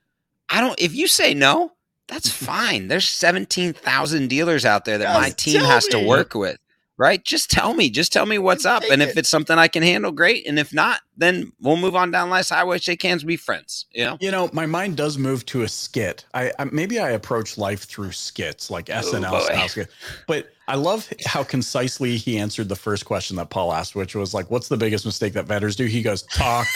I 0.49 0.61
don't. 0.61 0.79
If 0.81 0.95
you 0.95 1.07
say 1.07 1.35
no, 1.35 1.73
that's 2.09 2.31
fine. 2.31 2.89
There's 2.89 3.07
17,000 3.07 4.29
dealers 4.29 4.65
out 4.65 4.85
there 4.85 4.99
that 4.99 5.21
my 5.21 5.31
team 5.31 5.61
has 5.61 5.87
to 5.89 6.05
work 6.05 6.35
with, 6.35 6.59
right? 6.97 7.23
Just 7.23 7.51
tell 7.51 7.75
me. 7.75 7.91
Just 7.91 8.13
tell 8.13 8.25
me 8.25 8.39
what's 8.39 8.65
up. 8.65 8.83
And 8.91 9.03
if 9.03 9.17
it's 9.17 9.29
something 9.29 9.59
I 9.59 9.69
can 9.69 9.83
handle, 9.83 10.11
great. 10.11 10.47
And 10.47 10.59
if 10.59 10.73
not, 10.73 11.03
then 11.19 11.53
we'll 11.61 11.77
move 11.77 11.95
on 11.95 12.11
down 12.11 12.31
life's 12.31 12.49
highway, 12.49 12.79
shake 12.79 13.03
hands, 13.03 13.25
be 13.25 13.37
friends. 13.37 13.85
You 13.93 14.07
know? 14.07 14.17
You 14.21 14.31
know, 14.31 14.49
my 14.55 14.65
mind 14.65 14.97
does 14.97 15.19
move 15.19 15.45
to 15.47 15.63
a 15.63 15.69
skit. 15.69 16.25
I, 16.33 16.51
I 16.59 16.65
maybe 16.65 16.99
I 16.99 17.11
approach 17.11 17.59
life 17.59 17.85
through 17.85 18.13
skits, 18.13 18.71
like 18.71 18.89
oh, 18.89 18.95
SNL 18.95 19.31
boy. 19.31 19.41
style 19.41 19.69
skit. 19.69 19.89
But 20.27 20.49
I 20.67 20.77
love 20.77 21.11
how 21.27 21.45
concisely 21.45 22.17
he 22.17 22.39
answered 22.39 22.71
the 22.71 22.77
first 22.77 23.05
question 23.05 23.37
that 23.37 23.51
Paul 23.51 23.73
asked, 23.73 23.95
which 23.95 24.15
was 24.15 24.33
like, 24.33 24.51
"What's 24.51 24.69
the 24.69 24.77
biggest 24.77 25.05
mistake 25.05 25.35
that 25.35 25.47
vendors 25.47 25.77
do?" 25.77 25.85
He 25.85 26.03
goes, 26.03 26.23
"Talk, 26.23 26.67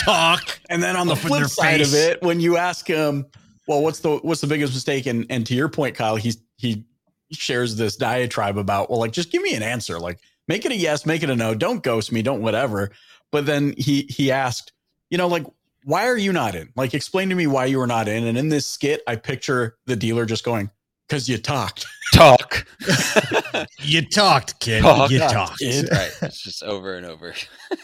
talk." 0.00 0.60
And 0.70 0.82
then 0.82 0.96
on 0.96 1.06
the 1.06 1.16
flip 1.16 1.46
side 1.46 1.80
of 1.80 1.92
it, 1.92 2.22
when 2.22 2.40
you 2.40 2.56
ask 2.56 2.86
him, 2.86 3.26
"Well, 3.66 3.82
what's 3.82 4.00
the 4.00 4.16
what's 4.18 4.40
the 4.40 4.46
biggest 4.46 4.74
mistake?" 4.74 5.06
and 5.06 5.26
and 5.30 5.46
to 5.46 5.54
your 5.54 5.68
point, 5.68 5.94
Kyle, 5.94 6.16
he's 6.16 6.38
he 6.56 6.84
shares 7.32 7.76
this 7.76 7.96
diatribe 7.96 8.56
about, 8.56 8.88
well, 8.88 9.00
like 9.00 9.12
just 9.12 9.32
give 9.32 9.42
me 9.42 9.54
an 9.54 9.62
answer, 9.62 9.98
like 9.98 10.20
make 10.46 10.64
it 10.64 10.72
a 10.72 10.76
yes, 10.76 11.04
make 11.04 11.22
it 11.22 11.30
a 11.30 11.36
no, 11.36 11.54
don't 11.54 11.82
ghost 11.82 12.12
me, 12.12 12.22
don't 12.22 12.42
whatever. 12.42 12.90
But 13.32 13.46
then 13.46 13.74
he 13.76 14.02
he 14.08 14.30
asked, 14.30 14.72
you 15.10 15.18
know, 15.18 15.28
like 15.28 15.44
why 15.86 16.08
are 16.08 16.16
you 16.16 16.32
not 16.32 16.56
in? 16.56 16.68
Like, 16.74 16.94
explain 16.94 17.28
to 17.28 17.36
me 17.36 17.46
why 17.46 17.66
you 17.66 17.78
were 17.78 17.86
not 17.86 18.08
in. 18.08 18.26
And 18.26 18.36
in 18.36 18.48
this 18.48 18.66
skit, 18.66 19.02
I 19.06 19.14
picture 19.14 19.76
the 19.86 19.94
dealer 19.94 20.26
just 20.26 20.42
going, 20.44 20.68
because 21.08 21.28
you 21.28 21.38
talked. 21.38 21.86
Talk. 22.12 22.66
You 23.80 24.06
talked, 24.06 24.60
kid. 24.60 24.82
Talk. 24.82 25.10
you 25.10 25.18
talked. 25.18 25.60
kid. 25.60 25.88
right. 25.90 26.10
It's 26.22 26.42
just 26.42 26.62
over 26.62 26.94
and 26.96 27.06
over. 27.06 27.34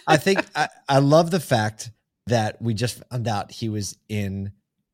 I 0.06 0.16
think 0.16 0.44
I, 0.54 0.68
I 0.88 0.98
love 0.98 1.30
the 1.30 1.40
fact 1.40 1.90
that 2.26 2.60
we 2.60 2.74
just 2.74 3.02
found 3.08 3.26
out 3.26 3.50
he 3.50 3.68
was 3.68 3.96
in 4.08 4.52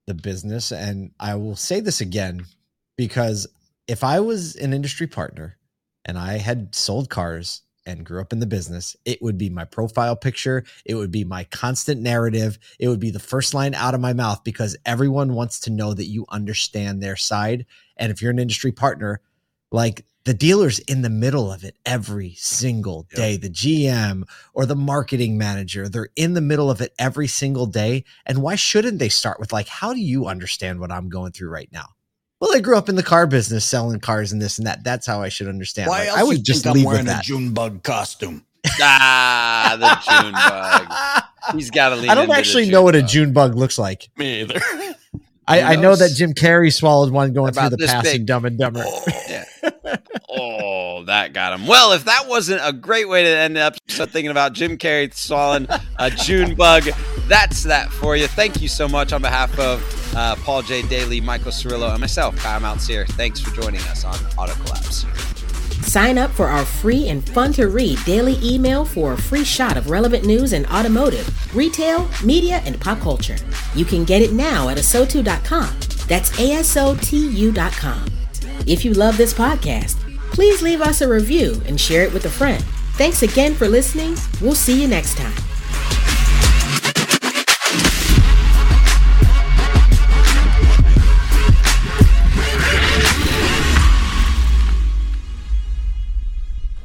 the 0.08 0.14
business. 0.14 0.72
And 0.72 1.12
I 1.20 1.36
will 1.36 1.54
say 1.54 1.78
this 1.78 2.00
again 2.00 2.46
because 2.96 3.46
if 3.86 4.02
I 4.02 4.18
was 4.18 4.56
an 4.56 4.72
industry 4.72 5.06
partner 5.06 5.56
and 6.04 6.18
I 6.18 6.38
had 6.38 6.74
sold 6.74 7.08
cars 7.08 7.62
and 7.86 8.04
grew 8.04 8.20
up 8.20 8.32
in 8.32 8.40
the 8.40 8.46
business, 8.46 8.96
it 9.04 9.22
would 9.22 9.38
be 9.38 9.48
my 9.48 9.64
profile 9.64 10.16
picture. 10.16 10.64
It 10.84 10.94
would 10.96 11.10
be 11.10 11.24
my 11.24 11.44
constant 11.44 12.02
narrative. 12.02 12.58
It 12.78 12.88
would 12.88 13.00
be 13.00 13.10
the 13.10 13.18
first 13.18 13.54
line 13.54 13.74
out 13.74 13.94
of 13.94 14.00
my 14.00 14.12
mouth 14.12 14.42
because 14.44 14.76
everyone 14.84 15.34
wants 15.34 15.60
to 15.60 15.70
know 15.70 15.94
that 15.94 16.06
you 16.06 16.26
understand 16.30 17.02
their 17.02 17.16
side. 17.16 17.64
And 17.96 18.10
if 18.10 18.20
you're 18.20 18.32
an 18.32 18.38
industry 18.38 18.72
partner, 18.72 19.20
like 19.70 20.04
the 20.28 20.34
dealer's 20.34 20.78
in 20.80 21.00
the 21.00 21.08
middle 21.08 21.50
of 21.50 21.64
it 21.64 21.74
every 21.86 22.34
single 22.36 23.06
day. 23.14 23.38
The 23.38 23.48
GM 23.48 24.24
or 24.52 24.66
the 24.66 24.76
marketing 24.76 25.38
manager, 25.38 25.88
they're 25.88 26.10
in 26.16 26.34
the 26.34 26.42
middle 26.42 26.70
of 26.70 26.82
it 26.82 26.92
every 26.98 27.26
single 27.26 27.64
day. 27.64 28.04
And 28.26 28.42
why 28.42 28.54
shouldn't 28.54 28.98
they 28.98 29.08
start 29.08 29.40
with 29.40 29.54
like, 29.54 29.68
how 29.68 29.94
do 29.94 30.00
you 30.00 30.26
understand 30.26 30.80
what 30.80 30.92
I'm 30.92 31.08
going 31.08 31.32
through 31.32 31.48
right 31.48 31.70
now? 31.72 31.86
Well, 32.40 32.54
I 32.54 32.60
grew 32.60 32.76
up 32.76 32.90
in 32.90 32.94
the 32.96 33.02
car 33.02 33.26
business 33.26 33.64
selling 33.64 34.00
cars 34.00 34.30
and 34.30 34.42
this 34.42 34.58
and 34.58 34.66
that. 34.66 34.84
That's 34.84 35.06
how 35.06 35.22
I 35.22 35.30
should 35.30 35.48
understand. 35.48 35.88
Why 35.88 36.00
Like, 36.00 36.08
else 36.08 36.18
I 36.18 36.22
would 36.24 36.44
just 36.44 36.62
think 36.62 36.74
leave 36.74 36.86
I'm 36.86 36.92
wearing 36.92 37.08
a. 37.08 37.20
June 37.22 37.54
bug 37.54 37.82
costume? 37.82 38.44
Ah, 38.82 39.76
the 39.80 40.22
June 40.22 40.32
bug. 40.34 41.56
He's 41.56 41.70
got 41.70 41.88
to 41.88 41.96
lean 41.96 42.10
I 42.10 42.14
don't 42.14 42.30
actually 42.30 42.68
know 42.70 42.82
what 42.82 42.94
a. 42.94 43.02
June 43.02 43.32
bug 43.32 43.54
looks 43.54 43.78
like. 43.78 44.10
Me 44.18 44.42
either. 44.42 44.60
I, 45.48 45.62
I 45.62 45.76
know 45.76 45.96
that? 45.96 46.12
Jim 46.14 46.34
Carrey 46.34 46.72
swallowed 46.72 47.10
one 47.10 47.32
going 47.32 47.54
through 47.54 47.70
the 47.70 47.78
passing 47.78 48.20
big. 48.20 48.26
Dumb 48.26 48.44
and 48.44 48.58
Dumber. 48.58 48.84
Oh, 50.28 51.04
that 51.04 51.32
got 51.32 51.58
him. 51.58 51.66
Well, 51.66 51.92
if 51.92 52.04
that 52.04 52.28
wasn't 52.28 52.60
a 52.62 52.72
great 52.72 53.08
way 53.08 53.22
to 53.24 53.28
end 53.28 53.56
up 53.56 53.76
thinking 53.88 54.28
about 54.28 54.52
Jim 54.52 54.76
Carrey 54.76 55.12
swallowing 55.14 55.66
a 55.98 56.10
June 56.10 56.54
bug, 56.54 56.84
that's 57.28 57.62
that 57.64 57.90
for 57.90 58.16
you. 58.16 58.26
Thank 58.26 58.60
you 58.60 58.68
so 58.68 58.88
much 58.88 59.12
on 59.12 59.22
behalf 59.22 59.58
of 59.58 59.82
uh, 60.16 60.36
Paul 60.36 60.62
J. 60.62 60.82
Daly, 60.82 61.20
Michael 61.20 61.50
Cirillo, 61.52 61.90
and 61.90 62.00
myself, 62.00 62.36
Kyle 62.36 62.60
Mountsier. 62.60 63.06
Thanks 63.12 63.40
for 63.40 63.50
joining 63.60 63.80
us 63.82 64.04
on 64.04 64.14
Auto 64.36 64.52
Collabs. 64.64 65.06
Sign 65.84 66.18
up 66.18 66.30
for 66.30 66.46
our 66.46 66.64
free 66.66 67.08
and 67.08 67.26
fun 67.26 67.52
to 67.54 67.68
read 67.68 67.98
daily 68.04 68.36
email 68.42 68.84
for 68.84 69.14
a 69.14 69.16
free 69.16 69.44
shot 69.44 69.76
of 69.76 69.88
relevant 69.88 70.26
news 70.26 70.52
in 70.52 70.66
automotive, 70.66 71.56
retail, 71.56 72.08
media, 72.22 72.60
and 72.66 72.78
pop 72.80 73.00
culture. 73.00 73.36
You 73.74 73.84
can 73.84 74.04
get 74.04 74.20
it 74.20 74.32
now 74.32 74.68
at 74.68 74.76
asotu.com. 74.76 75.74
That's 76.06 76.38
A-S-O-T-U.com. 76.38 78.17
If 78.68 78.84
you 78.84 78.92
love 78.92 79.16
this 79.16 79.32
podcast, 79.32 79.96
please 80.30 80.60
leave 80.60 80.82
us 80.82 81.00
a 81.00 81.08
review 81.08 81.62
and 81.64 81.80
share 81.80 82.02
it 82.02 82.12
with 82.12 82.26
a 82.26 82.28
friend. 82.28 82.62
Thanks 82.98 83.22
again 83.22 83.54
for 83.54 83.66
listening. 83.66 84.14
We'll 84.42 84.54
see 84.54 84.78
you 84.78 84.86
next 84.86 85.16
time. 85.16 85.32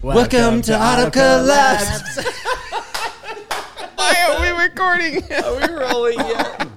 Welcome 0.01 0.61
to 0.61 0.81
Auto 0.81 1.09
Collabs. 1.09 2.23
Why 3.97 4.15
are 4.29 4.39
we 4.39 4.63
recording? 4.63 5.21
Are 5.33 5.55
we 5.57 5.67
rolling 5.73 6.19
yet? 6.19 6.67